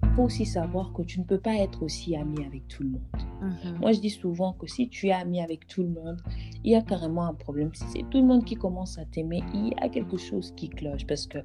Il 0.03 0.11
faut 0.15 0.25
aussi 0.25 0.47
savoir 0.47 0.93
que 0.93 1.03
tu 1.03 1.21
ne 1.21 1.25
peux 1.25 1.39
pas 1.39 1.55
être 1.57 1.83
aussi 1.83 2.17
ami 2.17 2.45
avec 2.45 2.69
tout 2.69 2.83
le 2.83 2.91
monde. 2.91 3.03
Mmh 3.43 3.79
Moi, 3.81 3.93
je 3.93 4.01
dis 4.01 4.11
souvent 4.11 4.53
que 4.55 4.67
si 4.67 4.89
tu 4.89 5.09
es 5.09 5.13
ami 5.13 5.43
avec 5.43 5.67
tout 5.67 5.83
le 5.83 5.91
monde, 5.91 6.23
il 6.65 6.73
y 6.73 6.75
a 6.75 6.83
carrément 6.83 7.27
un 7.27 7.35
problème. 7.35 7.71
Si 7.75 7.85
c'est 7.89 8.11
tout 8.11 8.21
le 8.21 8.27
monde 8.27 8.45
qui 8.45 8.55
commence 8.55 8.99
à 8.99 9.05
t'aimer, 9.05 9.43
il 9.53 9.69
y 9.69 9.75
a 9.81 9.89
quelque 9.89 10.17
chose 10.17 10.53
qui 10.57 10.69
cloche 10.69 11.07
parce 11.07 11.27
que 11.27 11.39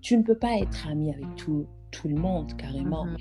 tu 0.00 0.16
ne 0.16 0.22
peux 0.22 0.36
pas 0.36 0.58
être 0.58 0.88
ami 0.88 1.12
avec 1.12 1.36
tout, 1.36 1.66
tout 1.90 2.08
le 2.08 2.16
monde 2.16 2.56
carrément. 2.56 3.04
Mmh 3.04 3.16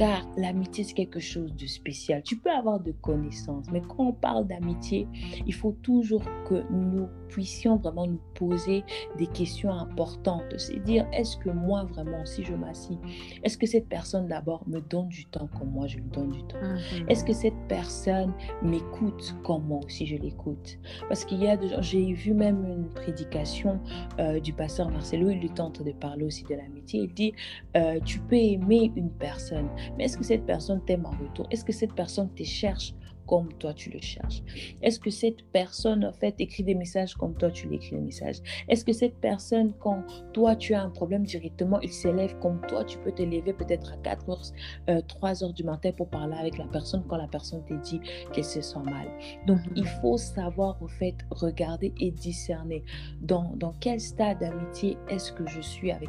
car 0.00 0.26
l'amitié, 0.38 0.84
c'est 0.84 0.94
quelque 0.94 1.20
chose 1.20 1.54
de 1.54 1.66
spécial. 1.66 2.22
Tu 2.22 2.36
peux 2.36 2.50
avoir 2.50 2.80
de 2.80 2.90
connaissances, 2.92 3.66
mais 3.70 3.82
quand 3.82 4.06
on 4.06 4.12
parle 4.12 4.46
d'amitié, 4.46 5.06
il 5.46 5.52
faut 5.52 5.76
toujours 5.82 6.22
que 6.48 6.62
nous 6.70 7.06
puissions 7.28 7.76
vraiment 7.76 8.06
nous 8.06 8.20
poser 8.34 8.82
des 9.18 9.26
questions 9.26 9.70
importantes. 9.70 10.42
C'est 10.56 10.82
dire, 10.82 11.06
est-ce 11.12 11.36
que 11.36 11.50
moi 11.50 11.84
vraiment, 11.84 12.24
si 12.24 12.44
je 12.44 12.54
m'assis, 12.54 12.98
est-ce 13.44 13.58
que 13.58 13.66
cette 13.66 13.88
personne 13.88 14.26
d'abord 14.26 14.66
me 14.66 14.80
donne 14.80 15.08
du 15.08 15.26
temps 15.26 15.48
comme 15.58 15.70
moi 15.70 15.86
je 15.86 15.98
lui 15.98 16.08
donne 16.10 16.30
du 16.30 16.42
temps? 16.44 16.58
Mhm. 16.62 17.08
Est-ce 17.08 17.22
que 17.22 17.34
cette 17.34 17.68
personne 17.68 18.32
m'écoute 18.62 19.36
comme 19.44 19.64
moi 19.66 19.80
aussi 19.84 20.06
je 20.06 20.16
l'écoute? 20.16 20.78
Parce 21.08 21.24
qu'il 21.24 21.42
y 21.42 21.46
a, 21.46 21.58
j'ai 21.82 22.12
vu 22.14 22.32
même 22.32 22.64
une 22.64 22.88
prédication 22.88 23.78
euh, 24.18 24.40
du 24.40 24.54
pasteur 24.54 24.90
Marcelo, 24.90 25.30
il 25.30 25.40
lui 25.40 25.50
tente 25.50 25.82
de 25.82 25.92
parler 25.92 26.24
aussi 26.24 26.44
de 26.44 26.54
l'amitié. 26.54 27.02
Il 27.02 27.14
dit, 27.14 27.32
euh, 27.76 27.99
tu 28.04 28.20
peux 28.20 28.36
aimer 28.36 28.92
une 28.96 29.10
personne, 29.10 29.68
mais 29.96 30.04
est-ce 30.04 30.18
que 30.18 30.24
cette 30.24 30.46
personne 30.46 30.84
t'aime 30.84 31.06
en 31.06 31.10
retour? 31.10 31.46
Est-ce 31.50 31.64
que 31.64 31.72
cette 31.72 31.94
personne 31.94 32.32
te 32.34 32.42
cherche 32.42 32.94
comme 33.30 33.52
toi 33.58 33.72
tu 33.72 33.90
le 33.90 34.00
cherches? 34.00 34.42
Est-ce 34.82 34.98
que 34.98 35.10
cette 35.10 35.44
personne, 35.52 36.04
en 36.04 36.12
fait, 36.12 36.34
écrit 36.40 36.64
des 36.64 36.74
messages 36.74 37.14
comme 37.14 37.36
toi 37.36 37.50
tu 37.52 37.68
l'écris 37.68 37.92
des 37.92 38.00
messages? 38.00 38.40
Est-ce 38.68 38.84
que 38.84 38.92
cette 38.92 39.20
personne, 39.20 39.72
quand 39.78 40.02
toi 40.32 40.56
tu 40.56 40.74
as 40.74 40.82
un 40.82 40.90
problème 40.90 41.22
directement, 41.22 41.80
il 41.80 41.92
s'élève 41.92 42.36
comme 42.40 42.60
toi, 42.66 42.84
tu 42.84 42.98
peux 42.98 43.12
te 43.12 43.22
lever 43.22 43.52
peut-être 43.52 43.92
à 43.92 43.96
4 43.98 44.30
heures, 44.30 45.04
3 45.06 45.42
euh, 45.42 45.46
heures 45.46 45.52
du 45.52 45.62
matin 45.62 45.92
pour 45.92 46.08
parler 46.08 46.36
avec 46.36 46.58
la 46.58 46.66
personne 46.66 47.04
quand 47.08 47.18
la 47.18 47.28
personne 47.28 47.64
te 47.66 47.74
dit 47.74 48.00
qu'elle 48.32 48.44
se 48.44 48.60
sent 48.60 48.82
mal? 48.84 49.06
Donc, 49.46 49.60
il 49.76 49.84
mm-hmm. 49.84 50.00
faut 50.00 50.16
savoir, 50.16 50.82
en 50.82 50.88
fait, 50.88 51.14
regarder 51.30 51.92
et 52.00 52.10
discerner 52.10 52.82
dans, 53.20 53.52
dans 53.54 53.74
quel 53.78 54.00
stade 54.00 54.40
d'amitié 54.40 54.96
est-ce 55.08 55.30
que 55.30 55.46
je 55.46 55.60
suis 55.60 55.92
avec 55.92 56.08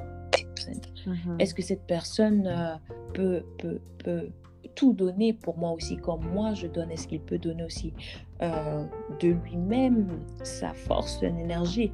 Mm-hmm. 0.69 1.39
Est-ce 1.39 1.53
que 1.53 1.61
cette 1.61 1.85
personne 1.87 2.47
euh, 2.47 2.75
peut, 3.13 3.43
peut, 3.57 3.79
peut, 4.03 4.29
tout 4.75 4.93
donner 4.93 5.33
pour 5.33 5.57
moi 5.57 5.71
aussi 5.71 5.97
comme 5.97 6.25
moi 6.31 6.53
je 6.53 6.67
donne 6.67 6.91
Est-ce 6.91 7.07
qu'il 7.07 7.19
peut 7.19 7.37
donner 7.37 7.63
aussi 7.63 7.93
euh, 8.41 8.85
de 9.19 9.29
lui-même 9.29 10.19
sa 10.43 10.73
force, 10.73 11.19
son 11.19 11.37
énergie? 11.37 11.91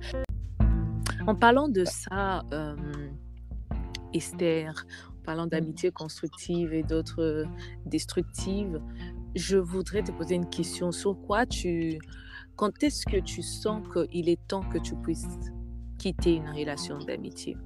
En 1.26 1.36
parlant 1.36 1.68
de 1.68 1.84
ça, 1.86 2.44
euh, 2.54 2.76
Esther, 4.14 4.86
en 5.10 5.24
parlant 5.26 5.48
d'amitié 5.48 5.92
constructive 5.92 6.74
et 6.74 6.84
d'autres 6.84 7.46
destructives, 7.86 8.80
je 9.36 9.58
voudrais 9.58 10.04
te 10.04 10.12
poser 10.12 10.36
une 10.36 10.50
question. 10.50 10.92
Sur 10.92 11.20
quoi 11.22 11.46
tu... 11.46 12.00
Quand 12.56 12.82
est-ce 12.82 13.06
que 13.06 13.18
tu 13.18 13.44
sens 13.44 13.84
qu'il 13.94 14.30
est 14.30 14.40
temps 14.48 14.64
que 14.70 14.80
tu 14.80 14.96
puisses 14.96 15.28
quitter 15.98 16.36
une 16.36 16.50
relation 16.50 16.98
d'amitié? 17.00 17.58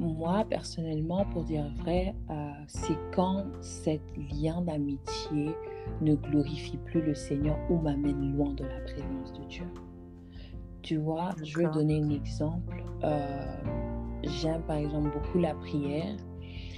Moi, 0.00 0.46
personnellement, 0.48 1.26
pour 1.26 1.44
dire 1.44 1.70
vrai, 1.76 2.14
euh, 2.30 2.50
c'est 2.66 2.96
quand 3.14 3.44
cet 3.60 4.00
lien 4.16 4.62
d'amitié 4.62 5.54
ne 6.00 6.14
glorifie 6.14 6.78
plus 6.78 7.02
le 7.02 7.14
Seigneur 7.14 7.58
ou 7.68 7.76
m'amène 7.76 8.34
loin 8.34 8.52
de 8.54 8.64
la 8.64 8.80
présence 8.80 9.32
de 9.34 9.44
Dieu. 9.46 9.66
Tu 10.82 10.96
vois, 10.96 11.30
je 11.42 11.58
vais 11.58 11.68
donner 11.70 12.02
un 12.02 12.08
exemple. 12.08 12.82
Euh, 13.04 13.54
j'aime 14.22 14.62
par 14.62 14.76
exemple 14.76 15.10
beaucoup 15.12 15.38
la 15.38 15.54
prière. 15.54 16.16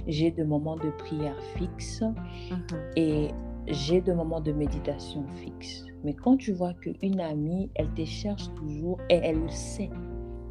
J'ai 0.09 0.33
des 0.33 0.45
moments 0.45 0.77
de 0.77 0.91
prière 0.91 1.41
fixes 1.57 2.03
mmh 2.03 2.55
et 2.97 3.29
j'ai 3.69 4.01
des 4.01 4.13
moments 4.13 4.41
de 4.41 4.51
méditation 4.51 5.25
fixes. 5.37 5.87
Mais 6.03 6.15
quand 6.15 6.37
tu 6.37 6.53
vois 6.53 6.75
qu'une 6.75 7.21
amie, 7.21 7.71
elle 7.77 7.93
te 7.95 8.05
cherche 8.05 8.53
toujours 8.55 8.99
et 9.09 9.15
elle 9.15 9.49
sait 9.49 9.91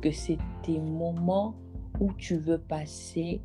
que 0.01 0.11
c'est 0.11 0.37
tes 0.63 0.79
moments 0.79 1.55
où 2.01 2.11
tu 2.13 2.35
veux 2.35 2.57
passer 2.57 3.39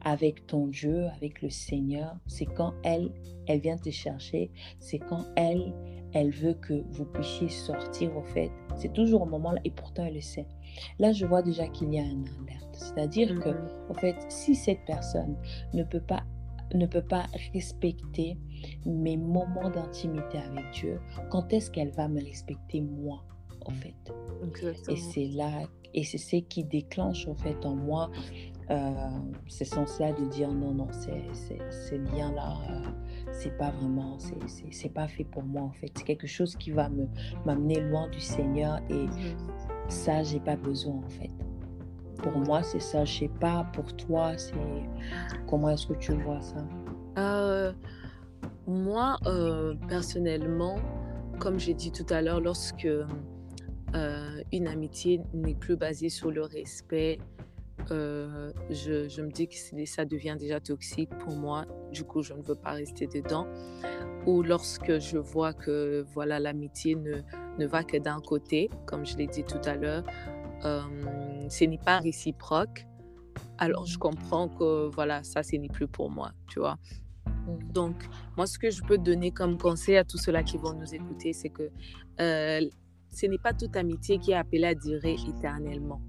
avec 0.00 0.46
ton 0.46 0.66
Dieu, 0.66 1.06
avec 1.16 1.42
le 1.42 1.50
Seigneur, 1.50 2.16
c'est 2.26 2.46
quand 2.46 2.74
elle, 2.82 3.12
elle 3.46 3.60
vient 3.60 3.76
te 3.76 3.90
chercher, 3.90 4.50
c'est 4.80 4.98
quand 4.98 5.24
elle, 5.36 5.72
elle 6.12 6.30
veut 6.30 6.54
que 6.54 6.82
vous 6.90 7.04
puissiez 7.04 7.48
sortir 7.48 8.16
au 8.16 8.22
fait. 8.22 8.50
C'est 8.76 8.92
toujours 8.92 9.22
au 9.22 9.26
moment 9.26 9.52
là, 9.52 9.60
et 9.64 9.70
pourtant 9.70 10.04
elle 10.04 10.14
le 10.14 10.20
sait. 10.20 10.46
Là, 10.98 11.12
je 11.12 11.26
vois 11.26 11.42
déjà 11.42 11.68
qu'il 11.68 11.92
y 11.92 11.98
a 11.98 12.02
un 12.02 12.24
alerte. 12.42 12.74
C'est-à-dire 12.74 13.38
que, 13.40 13.50
en 13.50 13.52
mm-hmm. 13.52 14.00
fait, 14.00 14.16
si 14.28 14.54
cette 14.54 14.84
personne 14.86 15.36
ne 15.72 15.84
peut 15.84 16.00
pas 16.00 16.24
ne 16.72 16.86
peut 16.86 17.02
pas 17.02 17.26
respecter 17.52 18.38
mes 18.86 19.16
moments 19.16 19.70
d'intimité 19.70 20.38
avec 20.38 20.64
Dieu, 20.72 20.98
quand 21.30 21.52
est-ce 21.52 21.70
qu'elle 21.70 21.90
va 21.90 22.08
me 22.08 22.20
respecter 22.20 22.80
moi, 22.80 23.22
en 23.66 23.72
fait 23.72 23.94
Et 24.88 24.96
c'est 24.96 25.26
là, 25.28 25.66
et 25.94 26.04
c'est 26.04 26.18
ce 26.18 26.36
qui 26.36 26.64
déclenche, 26.64 27.28
en 27.28 27.34
fait, 27.34 27.64
en 27.64 27.74
moi 27.74 28.10
euh, 28.70 28.92
ce 29.46 29.64
sens-là 29.64 30.12
de 30.12 30.24
dire 30.30 30.50
non, 30.50 30.72
non, 30.72 30.88
ces 30.90 31.98
liens-là, 31.98 32.56
euh, 32.70 32.80
c'est 33.32 33.56
pas 33.58 33.70
vraiment, 33.70 34.16
c'est 34.70 34.92
pas 34.92 35.06
fait 35.06 35.24
pour 35.24 35.42
moi 35.42 35.62
en 35.62 35.72
fait. 35.72 35.90
C'est 35.94 36.04
quelque 36.04 36.26
chose 36.26 36.56
qui 36.56 36.70
va 36.70 36.88
me 36.88 37.06
m'amener 37.44 37.80
loin 37.80 38.08
du 38.08 38.20
Seigneur 38.20 38.80
et 38.88 39.06
mmh 39.06 39.36
ça, 39.88 40.22
j'ai 40.22 40.40
pas 40.40 40.56
besoin 40.56 40.94
en 40.94 41.08
fait. 41.10 41.30
Pour 42.22 42.38
moi, 42.38 42.62
c'est 42.62 42.80
ça. 42.80 43.04
Je 43.04 43.18
sais 43.18 43.30
pas, 43.38 43.66
pour 43.74 43.94
toi, 43.96 44.32
c'est 44.38 44.54
comment 45.46 45.68
est-ce 45.68 45.88
que 45.88 45.92
tu 45.92 46.14
vois 46.22 46.40
ça? 46.40 46.66
Euh, 47.18 47.70
Moi, 48.66 49.18
personnellement, 49.86 50.76
comme 51.38 51.58
j'ai 51.58 51.74
dit 51.74 51.92
tout 51.92 52.06
à 52.08 52.22
l'heure, 52.22 52.40
lorsque 52.40 52.88
une 54.52 54.66
amitié 54.66 55.20
n'est 55.32 55.54
plus 55.54 55.76
basée 55.76 56.08
sur 56.08 56.30
le 56.30 56.42
respect, 56.42 57.18
euh, 57.90 58.52
je, 58.70 59.20
me 59.20 59.30
dis 59.30 59.48
que 59.48 59.54
ça 59.86 60.04
devient 60.04 60.36
déjà 60.38 60.60
toxique 60.60 61.10
pour 61.18 61.36
moi. 61.36 61.66
Du 61.92 62.04
coup, 62.04 62.22
je 62.22 62.32
ne 62.32 62.42
veux 62.42 62.54
pas 62.54 62.72
rester 62.72 63.06
dedans. 63.06 63.46
Ou 64.26 64.42
lorsque 64.42 64.98
je 64.98 65.18
vois 65.18 65.52
que 65.52 66.04
voilà 66.14 66.40
l'amitié 66.40 66.96
ne, 66.96 67.66
va 67.66 67.84
que 67.84 67.96
d'un 67.96 68.20
côté, 68.20 68.70
comme 68.86 69.04
je 69.04 69.16
l'ai 69.16 69.26
dit 69.26 69.44
tout 69.44 69.60
à 69.64 69.74
l'heure, 69.74 70.04
euh, 70.64 70.80
ce 71.48 71.64
n'est 71.64 71.78
pas 71.78 71.98
réciproque. 71.98 72.86
Alors, 73.58 73.86
je 73.86 73.98
comprends 73.98 74.48
que 74.48 74.88
voilà, 74.88 75.22
ça, 75.22 75.42
ce 75.42 75.56
n'est 75.56 75.68
plus 75.68 75.88
pour 75.88 76.10
moi, 76.10 76.32
tu 76.48 76.60
vois. 76.60 76.78
Donc, 77.72 77.96
moi, 78.36 78.46
ce 78.46 78.58
que 78.58 78.70
je 78.70 78.82
peux 78.82 78.96
donner 78.96 79.30
comme 79.30 79.58
conseil 79.58 79.96
à 79.96 80.04
tous 80.04 80.18
ceux-là 80.18 80.42
qui 80.42 80.56
vont 80.56 80.72
nous 80.72 80.94
écouter, 80.94 81.32
c'est 81.32 81.50
que 81.50 81.70
euh, 82.20 82.60
ce 83.14 83.26
n'est 83.26 83.38
pas 83.38 83.52
toute 83.52 83.76
amitié 83.76 84.18
qui 84.18 84.32
est 84.32 84.36
appelée 84.36 84.64
à 84.64 84.74
durer 84.74 85.16
éternellement 85.28 86.00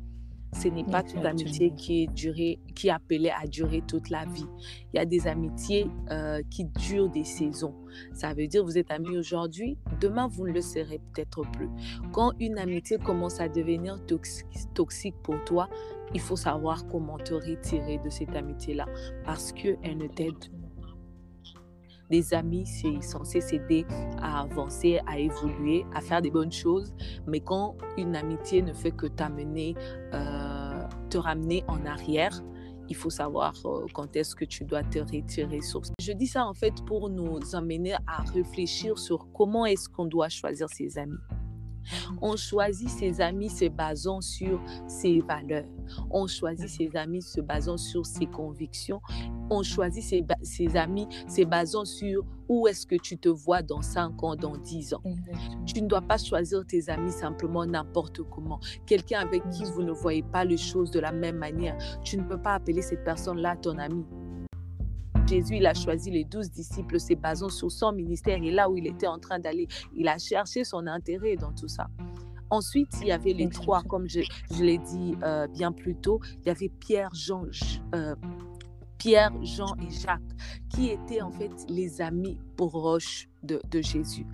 ce 0.62 0.68
n'est 0.70 0.84
pas 0.84 1.04
toute 1.04 1.26
amitié 1.26 1.72
qui 1.72 2.04
est 2.04 2.08
durée, 2.08 2.60
qui 2.76 2.88
est 2.88 2.92
appelée 2.92 3.30
à 3.30 3.46
durer 3.46 3.82
toute 3.88 4.10
la 4.10 4.26
vie. 4.26 4.48
Il 4.94 4.98
y 4.98 5.00
a 5.00 5.06
des 5.06 5.28
amitiés 5.28 5.88
euh, 6.12 6.42
qui 6.50 6.66
durent 6.66 7.10
des 7.10 7.24
saisons. 7.24 7.76
Ça 8.14 8.34
veut 8.34 8.48
dire 8.48 8.64
vous 8.64 8.78
êtes 8.78 8.92
amis 8.92 9.18
aujourd'hui, 9.18 9.78
demain 10.00 10.28
vous 10.28 10.48
ne 10.48 10.54
le 10.54 10.62
serez 10.62 11.00
peut-être 11.14 11.42
plus. 11.52 11.70
Quand 12.14 12.32
une 12.40 12.58
amitié 12.58 12.98
commence 12.98 13.40
à 13.40 13.50
devenir 13.50 13.98
toxique 14.74 15.16
pour 15.24 15.44
toi, 15.44 15.70
il 16.14 16.22
faut 16.22 16.36
savoir 16.38 16.88
comment 16.88 17.18
te 17.18 17.34
retirer 17.34 17.98
de 17.98 18.10
cette 18.10 18.36
amitié-là 18.36 18.86
parce 19.26 19.52
qu'elle 19.52 19.98
ne 19.98 20.08
t'aide 20.08 20.36
des 22.10 22.34
amis, 22.34 22.66
c'est 22.66 23.02
censé 23.02 23.42
s'aider 23.42 23.86
à 24.22 24.42
avancer, 24.42 25.00
à 25.08 25.20
évoluer, 25.20 25.86
à 25.94 26.02
faire 26.02 26.22
des 26.22 26.32
bonnes 26.32 26.52
choses. 26.52 26.94
Mais 27.28 27.40
quand 27.40 27.76
une 27.98 28.16
amitié 28.16 28.62
ne 28.62 28.74
fait 28.74 28.92
que 28.92 29.08
t'amener, 29.08 29.76
euh, 30.14 30.84
te 31.10 31.18
ramener 31.18 31.64
en 31.68 31.86
arrière, 31.86 32.42
il 32.88 32.96
faut 32.96 33.10
savoir 33.10 33.54
euh, 33.66 33.86
quand 33.94 34.16
est-ce 34.16 34.36
que 34.36 34.46
tu 34.46 34.64
dois 34.64 34.84
te 34.84 35.00
retirer 35.00 35.62
sur 35.62 35.82
Je 36.00 36.12
dis 36.12 36.28
ça 36.28 36.46
en 36.46 36.54
fait 36.54 36.74
pour 36.86 37.10
nous 37.10 37.40
amener 37.56 37.96
à 38.08 38.22
réfléchir 38.34 39.00
sur 39.00 39.28
comment 39.34 39.66
est-ce 39.66 39.90
qu'on 39.90 40.06
doit 40.06 40.30
choisir 40.30 40.70
ses 40.70 40.98
amis. 40.98 41.18
On 42.22 42.36
choisit 42.36 42.90
ses 42.90 43.22
amis 43.22 43.50
se 43.50 43.66
basant 43.66 44.22
sur 44.22 44.62
ses 44.88 45.20
valeurs. 45.22 45.66
On 46.10 46.28
choisit 46.28 46.70
ses 46.70 46.96
amis 46.96 47.22
se 47.22 47.42
basant 47.42 47.78
sur 47.78 48.06
ses 48.06 48.26
convictions. 48.26 49.02
On 49.50 49.64
choisit 49.64 50.26
ses, 50.42 50.78
amis 50.78 51.08
se 51.28 51.44
basant 51.44 51.86
sur 51.86 52.24
où 52.50 52.68
est-ce 52.68 52.86
que 52.86 52.96
tu 52.96 53.18
te 53.18 53.30
vois 53.30 53.62
dans 53.62 53.82
5 53.82 54.24
ans, 54.24 54.36
dans 54.36 54.58
10 54.58 54.94
ans. 54.96 55.04
Tu 55.66 55.82
ne 55.82 55.88
dois 55.88 56.02
pas 56.02 56.18
choisir 56.18 56.66
tes 56.66 56.90
amis 56.90 57.12
simplement 57.12 57.66
n'importe 57.66 58.22
comment. 58.24 58.60
Quelqu'un 58.86 59.20
avec 59.20 59.48
qui 59.50 59.64
vous 59.66 59.84
ne 59.84 59.92
voyez 59.92 60.24
pas 60.24 60.46
les 60.46 60.58
choses 60.58 60.92
de 60.92 61.00
la 61.00 61.12
même 61.12 61.38
manière. 61.38 61.78
Tu 62.04 62.18
ne 62.18 62.24
peux 62.24 62.42
pas 62.42 62.56
appeler 62.56 62.82
cette 62.82 63.04
personne-là 63.04 63.56
ton 63.58 63.78
ami. 63.78 64.06
Jésus, 65.28 65.56
il 65.58 65.66
a 65.66 65.74
choisi 65.74 66.12
les 66.12 66.24
douze 66.24 66.52
disciples, 66.52 67.00
se 67.00 67.14
basant 67.16 67.50
sur 67.50 67.72
son 67.72 67.92
ministère 67.92 68.38
et 68.44 68.52
là 68.52 68.70
où 68.70 68.78
il 68.78 68.86
était 68.86 69.08
en 69.08 69.18
train 69.18 69.40
d'aller, 69.40 69.68
il 69.96 70.08
a 70.08 70.18
cherché 70.18 70.64
son 70.64 70.86
intérêt 70.86 71.36
dans 71.36 71.52
tout 71.52 71.68
ça. 71.68 71.88
Ensuite, 72.52 72.90
il 73.02 73.08
y 73.08 73.12
avait 73.12 73.34
les 73.34 73.50
trois, 73.50 73.82
comme 73.82 74.08
je, 74.08 74.22
l'ai 74.62 74.78
dit 74.78 75.16
euh, 75.24 75.48
bien 75.48 75.72
plus 75.72 75.96
tôt, 75.96 76.20
il 76.42 76.48
y 76.48 76.50
avait 76.52 76.70
Pierre, 76.70 77.10
Jean, 77.14 77.44
euh, 77.96 78.16
Pierre, 79.00 79.32
Jean 79.42 79.76
et 79.82 79.90
Jacques, 79.90 80.22
qui 80.70 80.90
étaient 80.90 81.22
en 81.22 81.32
fait 81.32 81.52
les 81.70 82.02
amis 82.02 82.38
proches 82.56 83.28
de, 83.42 83.60
de 83.72 83.82
Jésus 83.82 84.28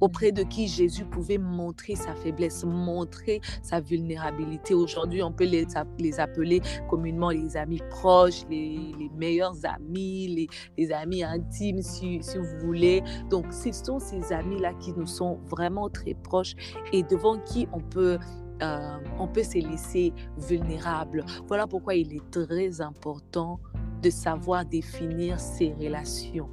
auprès 0.00 0.32
de 0.32 0.42
qui 0.42 0.68
Jésus 0.68 1.04
pouvait 1.04 1.38
montrer 1.38 1.94
sa 1.94 2.14
faiblesse, 2.14 2.64
montrer 2.64 3.40
sa 3.62 3.80
vulnérabilité. 3.80 4.74
Aujourd'hui, 4.74 5.22
on 5.22 5.32
peut 5.32 5.44
les, 5.44 5.66
les, 5.98 6.20
appeler 6.20 6.60
communément 6.88 7.30
les 7.30 7.56
amis 7.56 7.82
proches, 7.90 8.44
les, 8.50 8.92
les 8.98 9.10
meilleurs 9.16 9.56
amis, 9.64 10.28
les, 10.28 10.48
les 10.78 10.92
amis 10.92 11.22
intimes, 11.22 11.82
si, 11.82 12.18
si, 12.22 12.38
vous 12.38 12.66
voulez. 12.66 13.02
Donc, 13.28 13.46
ce 13.52 13.72
sont 13.72 13.98
ces 13.98 14.32
amis-là 14.32 14.74
qui 14.74 14.92
nous 14.92 15.06
sont 15.06 15.38
vraiment 15.46 15.88
très 15.88 16.14
proches 16.14 16.54
et 16.92 17.02
devant 17.02 17.38
qui 17.40 17.66
on 17.72 17.80
peut 17.80 18.18
euh, 18.62 18.98
on 19.18 19.26
peut 19.26 19.42
se 19.42 19.58
laisser 19.58 20.12
vulnérable. 20.36 21.24
Voilà 21.46 21.66
pourquoi 21.66 21.94
il 21.94 22.14
est 22.14 22.30
très 22.30 22.82
important 22.82 23.58
de 24.02 24.10
savoir 24.10 24.64
définir 24.66 25.40
ses 25.40 25.72
relations. 25.72 26.50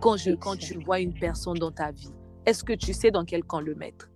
Quand, 0.00 0.16
je, 0.16 0.32
quand 0.32 0.56
tu 0.56 0.82
vois 0.84 1.00
une 1.00 1.14
personne 1.14 1.58
dans 1.58 1.70
ta 1.70 1.92
vie, 1.92 2.10
est-ce 2.46 2.64
que 2.64 2.72
tu 2.72 2.92
sais 2.94 3.10
dans 3.10 3.24
quel 3.24 3.44
camp 3.44 3.60
le 3.60 3.74
mettre 3.74 4.08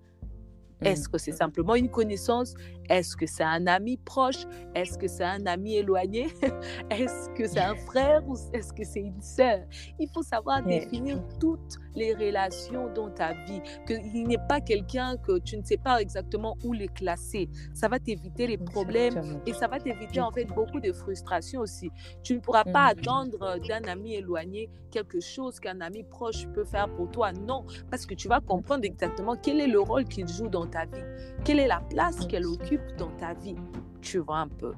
Est-ce 0.80 1.08
que 1.08 1.18
c'est 1.18 1.32
simplement 1.32 1.74
une 1.74 1.90
connaissance? 1.90 2.54
Est-ce 2.90 3.16
que 3.16 3.24
c'est 3.24 3.44
un 3.44 3.68
ami 3.68 3.96
proche? 3.96 4.44
Est-ce 4.74 4.98
que 4.98 5.06
c'est 5.06 5.24
un 5.24 5.46
ami 5.46 5.76
éloigné? 5.76 6.26
Est-ce 6.90 7.30
que 7.30 7.46
c'est 7.46 7.60
un 7.60 7.76
frère 7.76 8.22
ou 8.26 8.36
est-ce 8.52 8.72
que 8.72 8.84
c'est 8.84 9.00
une 9.00 9.22
sœur? 9.22 9.60
Il 10.00 10.08
faut 10.12 10.22
savoir 10.22 10.62
définir 10.62 11.22
toutes 11.38 11.76
les 11.94 12.14
relations 12.14 12.92
dans 12.92 13.10
ta 13.10 13.32
vie. 13.44 13.60
Qu'il 13.86 14.26
n'est 14.26 14.44
pas 14.48 14.60
quelqu'un 14.60 15.16
que 15.18 15.38
tu 15.38 15.56
ne 15.56 15.64
sais 15.64 15.76
pas 15.76 16.00
exactement 16.00 16.56
où 16.64 16.72
les 16.72 16.88
classer. 16.88 17.48
Ça 17.74 17.88
va 17.88 18.00
t'éviter 18.00 18.48
les 18.48 18.58
problèmes 18.58 19.40
et 19.46 19.52
ça 19.52 19.68
va 19.68 19.78
t'éviter 19.78 20.20
en 20.20 20.32
fait 20.32 20.46
beaucoup 20.46 20.80
de 20.80 20.92
frustration 20.92 21.60
aussi. 21.60 21.90
Tu 22.24 22.34
ne 22.34 22.40
pourras 22.40 22.64
pas 22.64 22.86
attendre 22.86 23.58
d'un 23.60 23.84
ami 23.84 24.14
éloigné 24.14 24.68
quelque 24.90 25.20
chose 25.20 25.60
qu'un 25.60 25.80
ami 25.80 26.02
proche 26.02 26.46
peut 26.48 26.64
faire 26.64 26.88
pour 26.94 27.10
toi. 27.10 27.32
Non, 27.32 27.64
parce 27.90 28.06
que 28.06 28.14
tu 28.14 28.28
vas 28.28 28.40
comprendre 28.40 28.84
exactement 28.84 29.36
quel 29.40 29.60
est 29.60 29.68
le 29.68 29.80
rôle 29.80 30.04
qu'il 30.04 30.26
joue 30.28 30.48
dans 30.48 30.66
ta 30.66 30.84
vie, 30.84 31.04
quelle 31.44 31.60
est 31.60 31.68
la 31.68 31.80
place 31.90 32.26
qu'elle 32.26 32.46
occupe 32.46 32.79
dans 32.98 33.10
ta 33.18 33.34
vie. 33.34 33.56
Tu 34.00 34.18
vois 34.18 34.38
un 34.38 34.48
peu. 34.48 34.72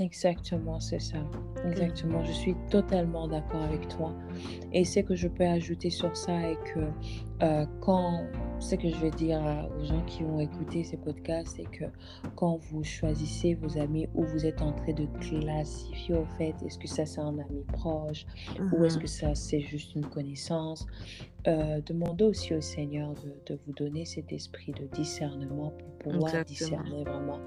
Exactement, 0.00 0.78
c'est 0.78 1.00
ça. 1.00 1.18
Exactement. 1.66 2.22
Je 2.24 2.32
suis 2.32 2.54
totalement 2.70 3.26
d'accord 3.26 3.62
avec 3.62 3.88
toi. 3.88 4.12
Et 4.72 4.84
ce 4.84 5.00
que 5.00 5.14
je 5.16 5.28
peux 5.28 5.46
ajouter 5.46 5.90
sur 5.90 6.16
ça 6.16 6.50
est 6.50 6.58
que 6.72 6.80
euh, 7.42 7.66
quand, 7.80 8.24
ce 8.60 8.74
que 8.74 8.88
je 8.88 8.96
vais 8.96 9.10
dire 9.10 9.40
aux 9.78 9.84
gens 9.84 10.02
qui 10.06 10.22
ont 10.22 10.40
écouté 10.40 10.84
ces 10.84 10.96
podcasts, 10.96 11.56
c'est 11.56 11.70
que 11.70 11.84
quand 12.36 12.56
vous 12.70 12.82
choisissez 12.82 13.54
vos 13.54 13.78
amis 13.78 14.08
ou 14.14 14.24
vous 14.24 14.46
êtes 14.46 14.60
en 14.62 14.72
train 14.72 14.92
de 14.92 15.06
classifier 15.20 16.16
au 16.16 16.26
fait, 16.36 16.54
est-ce 16.64 16.78
que 16.78 16.88
ça 16.88 17.06
c'est 17.06 17.20
un 17.20 17.38
ami 17.38 17.64
proche 17.72 18.26
ou 18.72 18.84
est-ce 18.84 18.98
mm-hmm. 18.98 19.00
que 19.00 19.06
ça 19.06 19.34
c'est 19.34 19.60
juste 19.60 19.94
une 19.94 20.06
connaissance, 20.06 20.86
euh, 21.46 21.80
demandez 21.86 22.24
aussi 22.24 22.54
au 22.54 22.60
Seigneur 22.60 23.14
de, 23.46 23.58
vous 23.66 23.72
donner 23.72 24.04
cet 24.04 24.32
esprit 24.32 24.72
de 24.72 24.86
discernement 24.86 25.72
pour 25.78 26.12
pouvoir 26.12 26.44
discerner 26.44 27.04
vraiment 27.04 27.38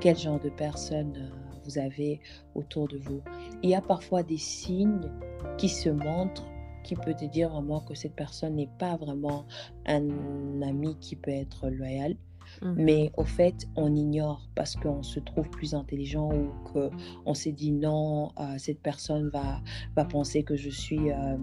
quel 0.00 0.16
genre 0.16 0.40
de 0.40 0.50
personne 0.50 1.14
euh, 1.16 1.50
vous 1.64 1.78
avez 1.78 2.20
autour 2.54 2.88
de 2.88 2.96
vous. 2.96 3.20
Il 3.62 3.70
y 3.70 3.74
a 3.74 3.80
parfois 3.80 4.22
des 4.22 4.38
signes 4.38 5.10
qui 5.58 5.68
se 5.68 5.90
montrent 5.90 6.49
qui 6.90 6.96
peut 6.96 7.14
te 7.14 7.24
dire 7.24 7.50
vraiment 7.50 7.78
que 7.78 7.94
cette 7.94 8.16
personne 8.16 8.56
n'est 8.56 8.70
pas 8.80 8.96
vraiment 8.96 9.46
un 9.86 10.60
ami 10.60 10.96
qui 10.98 11.14
peut 11.14 11.30
être 11.30 11.68
loyal. 11.70 12.16
Mhm. 12.62 12.74
Mais 12.76 13.12
au 13.16 13.22
fait, 13.22 13.68
on 13.76 13.94
ignore 13.94 14.48
parce 14.56 14.74
qu'on 14.74 15.04
se 15.04 15.20
trouve 15.20 15.48
plus 15.50 15.72
intelligent 15.72 16.30
ou 16.32 16.50
qu'on 16.64 17.32
s'est 17.34 17.52
dit 17.52 17.70
non, 17.70 18.32
euh, 18.40 18.58
cette 18.58 18.80
personne 18.80 19.28
va, 19.28 19.60
va 19.94 20.04
penser 20.04 20.42
que 20.42 20.56
je 20.56 20.68
suis, 20.68 21.12
euh, 21.12 21.36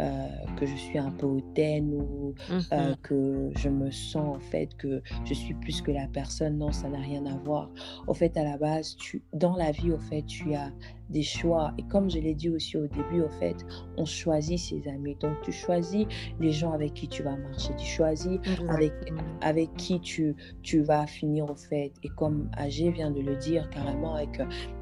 euh, 0.00 0.26
que 0.56 0.66
je 0.66 0.74
suis 0.76 0.98
un 0.98 1.10
peu 1.10 1.26
hautaine 1.26 1.92
ou 1.94 2.34
euh, 2.50 2.60
Mhm. 2.90 2.96
que 3.02 3.50
je 3.56 3.68
me 3.68 3.90
sens 3.90 4.36
en 4.36 4.40
fait 4.40 4.74
que 4.76 5.02
je 5.24 5.34
suis 5.34 5.54
plus 5.54 5.82
que 5.82 5.90
la 5.92 6.06
personne. 6.08 6.58
Non, 6.58 6.72
ça 6.72 6.88
n'a 6.88 6.98
rien 7.00 7.24
à 7.26 7.36
voir. 7.44 7.70
Au 8.06 8.14
fait, 8.14 8.36
à 8.36 8.44
la 8.44 8.56
base, 8.56 8.96
tu, 8.96 9.22
dans 9.32 9.56
la 9.56 9.70
vie, 9.72 9.92
au 9.92 9.98
fait, 9.98 10.22
tu 10.22 10.54
as 10.54 10.70
des 11.10 11.22
choix. 11.22 11.72
Et 11.78 11.82
comme 11.84 12.08
je 12.08 12.18
l'ai 12.18 12.34
dit 12.34 12.48
aussi 12.48 12.76
au 12.76 12.86
début, 12.86 13.22
au 13.22 13.28
fait, 13.28 13.56
on 13.96 14.04
choisit 14.04 14.58
ses 14.58 14.86
amis. 14.88 15.16
Donc, 15.20 15.40
tu 15.42 15.52
choisis 15.52 16.06
les 16.40 16.52
gens 16.52 16.72
avec 16.72 16.94
qui 16.94 17.08
tu 17.08 17.22
vas 17.22 17.36
marcher. 17.36 17.74
Tu 17.76 17.86
choisis 17.86 18.38
avec, 18.68 18.92
avec 19.40 19.74
qui 19.76 20.00
tu, 20.00 20.34
tu 20.62 20.82
vas 20.82 21.06
finir 21.06 21.50
au 21.50 21.56
fait. 21.56 21.92
Et 22.04 22.08
comme 22.10 22.48
AG 22.56 22.92
vient 22.94 23.10
de 23.10 23.20
le 23.20 23.36
dire 23.36 23.68
carrément, 23.70 24.16
euh, 24.16 24.24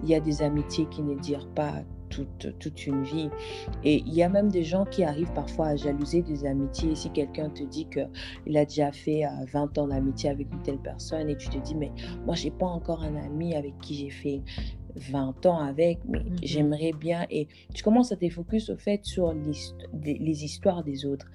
il 0.03 0.09
y 0.11 0.15
a 0.15 0.21
des 0.21 0.43
amitiés 0.43 0.87
qui 0.91 1.03
ne 1.03 1.15
durent 1.15 1.49
pas 1.55 1.73
toute, 2.09 2.59
toute 2.59 2.87
une 2.87 3.03
vie. 3.03 3.31
Et 3.85 4.03
il 4.07 4.15
y 4.15 4.23
a 4.23 4.29
même 4.29 4.51
des 4.51 4.65
gens 4.65 4.85
qui 4.85 5.05
arrivent 5.05 5.33
parfois 5.33 5.69
à 5.69 5.77
jalouser 5.77 6.23
des 6.23 6.45
amitiés. 6.47 6.95
Si 6.95 7.11
quelqu'un 7.11 7.51
te 7.51 7.63
dit 7.63 7.87
qu'il 7.87 8.57
a 8.57 8.65
déjà 8.65 8.93
fait 8.93 9.25
euh, 9.25 9.29
20 9.53 9.79
ans 9.79 9.89
d'amitié 9.89 10.31
avec 10.31 10.51
une 10.53 10.63
telle 10.63 10.79
personne 10.79 11.29
et 11.29 11.37
tu 11.37 11.49
te 11.49 11.59
dis, 11.59 11.75
mais 11.75 11.93
moi, 12.27 12.35
j'ai 12.35 12.51
pas 12.51 12.67
encore 12.67 13.03
un 13.03 13.17
ami 13.17 13.55
avec 13.55 13.79
qui 13.79 13.95
j'ai 13.95 14.11
fait 14.11 14.43
20 14.97 15.47
ans 15.47 15.59
avec, 15.59 15.99
mais 16.09 16.19
Mhm. 16.21 16.37
j'aimerais 16.43 16.93
bien. 16.93 17.27
Et 17.31 17.47
tu 17.75 17.83
commences 17.85 18.11
à 18.11 18.17
te 18.17 18.29
focus 18.29 18.71
au 18.71 18.77
fait 18.77 19.05
sur 19.05 19.33
les 20.03 20.45
histoires 20.45 20.83
des 20.83 21.05
autres. 21.07 21.27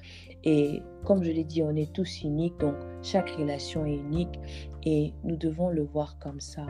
Et 0.43 0.81
comme 1.05 1.23
je 1.23 1.31
l'ai 1.31 1.45
dit, 1.45 1.63
on 1.63 1.73
est 1.75 1.93
tous 1.93 2.23
uniques, 2.23 2.59
donc 2.59 2.75
chaque 3.01 3.29
relation 3.29 3.85
est 3.85 3.95
unique 3.95 4.37
et 4.85 5.13
nous 5.23 5.37
devons 5.37 5.69
le 5.69 5.83
voir 5.83 6.17
comme 6.19 6.41
ça. 6.41 6.65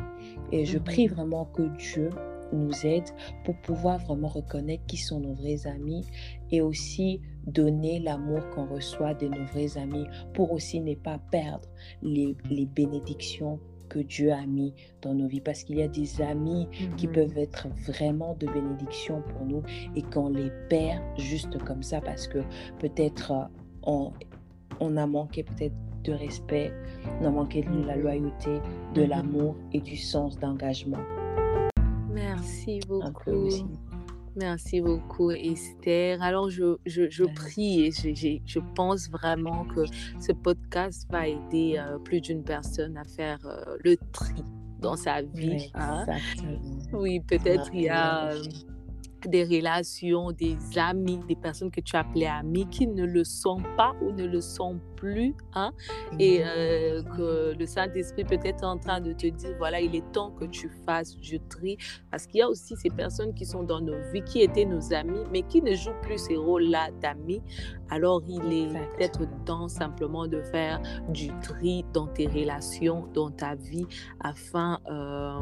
Et 0.52 0.66
je 0.66 0.78
Mhm. 0.78 0.84
prie 0.84 1.08
vraiment 1.08 1.46
que 1.46 1.64
Dieu 1.78 2.10
nous 2.56 2.86
aide 2.86 3.10
pour 3.44 3.56
pouvoir 3.58 4.00
vraiment 4.00 4.28
reconnaître 4.28 4.86
qui 4.86 4.98
sont 4.98 5.20
nos 5.20 5.34
vrais 5.34 5.68
amis 5.68 6.06
et 6.52 6.62
aussi 6.62 7.22
donner 7.48 8.00
l'amour 8.00 8.42
qu'on 8.52 8.66
reçoit 8.68 9.14
de 9.14 9.28
nos 9.28 9.44
vrais 9.46 9.78
amis 9.78 10.06
pour 10.34 10.52
aussi 10.52 10.80
ne 10.80 10.96
pas 10.96 11.20
perdre 11.32 11.68
les, 12.02 12.36
les 12.50 12.66
bénédictions 12.66 13.60
que 13.90 14.00
Dieu 14.00 14.32
a 14.32 14.46
mis 14.46 14.74
dans 15.02 15.14
nos 15.14 15.28
vies 15.28 15.42
parce 15.42 15.64
qu'il 15.64 15.78
y 15.78 15.84
a 15.84 15.88
des 15.88 16.22
amis 16.22 16.68
qui 16.98 17.08
Mhm. 17.08 17.14
peuvent 17.14 17.38
être 17.38 17.68
vraiment 17.86 18.36
de 18.40 18.48
bénédiction 18.48 19.22
pour 19.22 19.46
nous 19.46 19.62
et 19.96 20.02
qu'on 20.02 20.30
les 20.30 20.50
perd 20.70 21.02
juste 21.18 21.58
comme 21.64 21.84
ça 21.84 22.02
parce 22.02 22.28
que 22.28 22.40
peut-être 22.80 23.32
euh, 23.32 23.44
on, 23.84 24.12
on 24.80 24.98
a 24.98 25.06
manqué 25.06 25.44
peut-être 25.44 25.76
de 26.04 26.12
respect, 26.14 26.72
on 27.22 27.26
a 27.26 27.30
manqué 27.30 27.62
de 27.62 27.86
la 27.86 27.96
Mhm. 27.96 28.02
loyauté, 28.02 28.60
de 28.96 29.04
Mhm. 29.04 29.10
l'amour 29.10 29.56
et 29.74 29.80
du 29.80 29.96
sens 29.96 30.40
d'engagement. 30.40 30.98
Merci 32.14 32.80
beaucoup. 32.88 33.50
Merci 34.36 34.82
beaucoup, 34.82 35.30
Esther. 35.32 36.22
Alors, 36.24 36.50
je, 36.50 36.78
je, 36.86 37.10
je 37.10 37.24
prie 37.24 37.86
et 37.86 37.92
je, 37.92 38.40
je 38.44 38.60
pense 38.76 39.10
vraiment 39.10 39.66
que 39.66 39.82
ce 40.20 40.32
podcast 40.32 41.08
va 41.12 41.28
aider 41.28 41.76
euh, 41.78 42.00
plus 42.00 42.20
d'une 42.20 42.44
personne 42.44 42.98
à 42.98 43.04
faire 43.04 43.40
euh, 43.46 43.76
le 43.84 43.96
tri 44.12 44.44
dans 44.80 44.96
sa 44.96 45.22
vie. 45.22 45.70
hein. 45.76 46.06
Oui, 46.94 47.20
peut-être 47.20 47.70
il 47.74 47.82
y 47.82 47.90
a 47.90 48.32
euh, 48.32 48.42
des 49.28 49.44
relations, 49.44 50.32
des 50.32 50.58
amis, 50.78 51.20
des 51.28 51.36
personnes 51.36 51.72
que 51.72 51.82
tu 51.82 51.96
appelais 51.96 52.28
amis 52.28 52.68
qui 52.70 52.88
ne 52.88 53.06
le 53.06 53.24
sont 53.24 53.62
pas 53.78 53.94
ou 54.02 54.12
ne 54.12 54.26
le 54.26 54.42
sont 54.42 54.80
plus. 54.96 55.36
Hein? 55.54 55.72
et 56.20 56.42
euh, 56.44 57.04
que 57.04 57.54
le 57.58 57.66
Saint-Esprit 57.66 58.24
peut 58.24 58.40
être 58.44 58.64
en 58.64 58.78
train 58.78 59.02
de 59.02 59.14
te 59.14 59.28
dire, 59.28 59.56
voilà, 59.58 59.82
il 59.82 59.96
est 59.96 60.12
temps 60.12 60.32
que 60.32 60.46
tu 60.46 60.70
fasses 60.86 61.18
du 61.18 61.40
tri, 61.40 61.78
parce 62.10 62.26
qu'il 62.26 62.40
y 62.40 62.42
a 62.42 62.50
aussi 62.50 62.76
ces 62.76 62.90
personnes 62.90 63.34
qui 63.34 63.46
sont 63.46 63.64
dans 63.64 63.82
nos 63.82 63.98
vies, 64.12 64.24
qui 64.24 64.42
étaient 64.42 64.66
nos 64.66 64.94
amis, 64.94 65.24
mais 65.32 65.42
qui 65.44 65.62
ne 65.62 65.74
jouent 65.74 66.00
plus 66.02 66.18
ces 66.18 66.36
rôles-là 66.36 66.92
d'amis. 67.02 67.42
Alors, 67.94 68.24
il 68.28 68.52
est 68.52 68.74
peut-être 68.98 69.22
temps 69.46 69.68
simplement 69.68 70.26
de 70.28 70.42
faire 70.42 70.82
du 71.10 71.28
tri 71.44 71.86
dans 71.94 72.08
tes 72.08 72.26
relations, 72.26 73.08
dans 73.14 73.30
ta 73.30 73.54
vie, 73.54 73.86
afin 74.20 74.80
euh, 74.90 75.40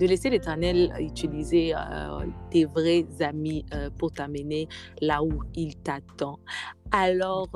de 0.00 0.06
laisser 0.06 0.28
l'Éternel 0.28 0.92
utiliser 0.98 1.72
euh, 1.72 2.26
tes 2.50 2.64
vrais 2.64 3.06
amis 3.20 3.64
euh, 3.74 3.90
pour 3.96 4.10
t'amener 4.10 4.66
là 5.00 5.22
où 5.22 5.44
il 5.54 5.76
t'attend. 5.76 6.40
Alors, 6.90 7.48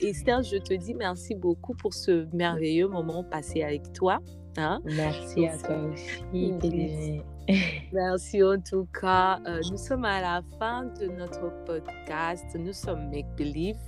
Esther, 0.00 0.42
je 0.42 0.58
te 0.58 0.74
dis 0.74 0.94
merci 0.94 1.34
beaucoup 1.34 1.74
pour 1.74 1.94
ce 1.94 2.28
merveilleux 2.36 2.88
moment 2.88 3.24
passé 3.24 3.62
avec 3.62 3.90
toi. 3.94 4.18
hein. 4.58 4.80
Merci 4.84 5.46
à 5.46 5.56
toi 5.56 5.76
aussi. 5.92 7.26
Merci 7.92 8.42
en 8.42 8.60
tout 8.60 8.86
cas. 9.00 9.38
Euh, 9.46 9.60
nous 9.70 9.76
sommes 9.76 10.04
à 10.04 10.20
la 10.20 10.42
fin 10.58 10.84
de 11.00 11.06
notre 11.06 11.52
podcast. 11.64 12.44
Nous 12.58 12.72
sommes 12.72 13.08
Make 13.10 13.26
Believe. 13.36 13.78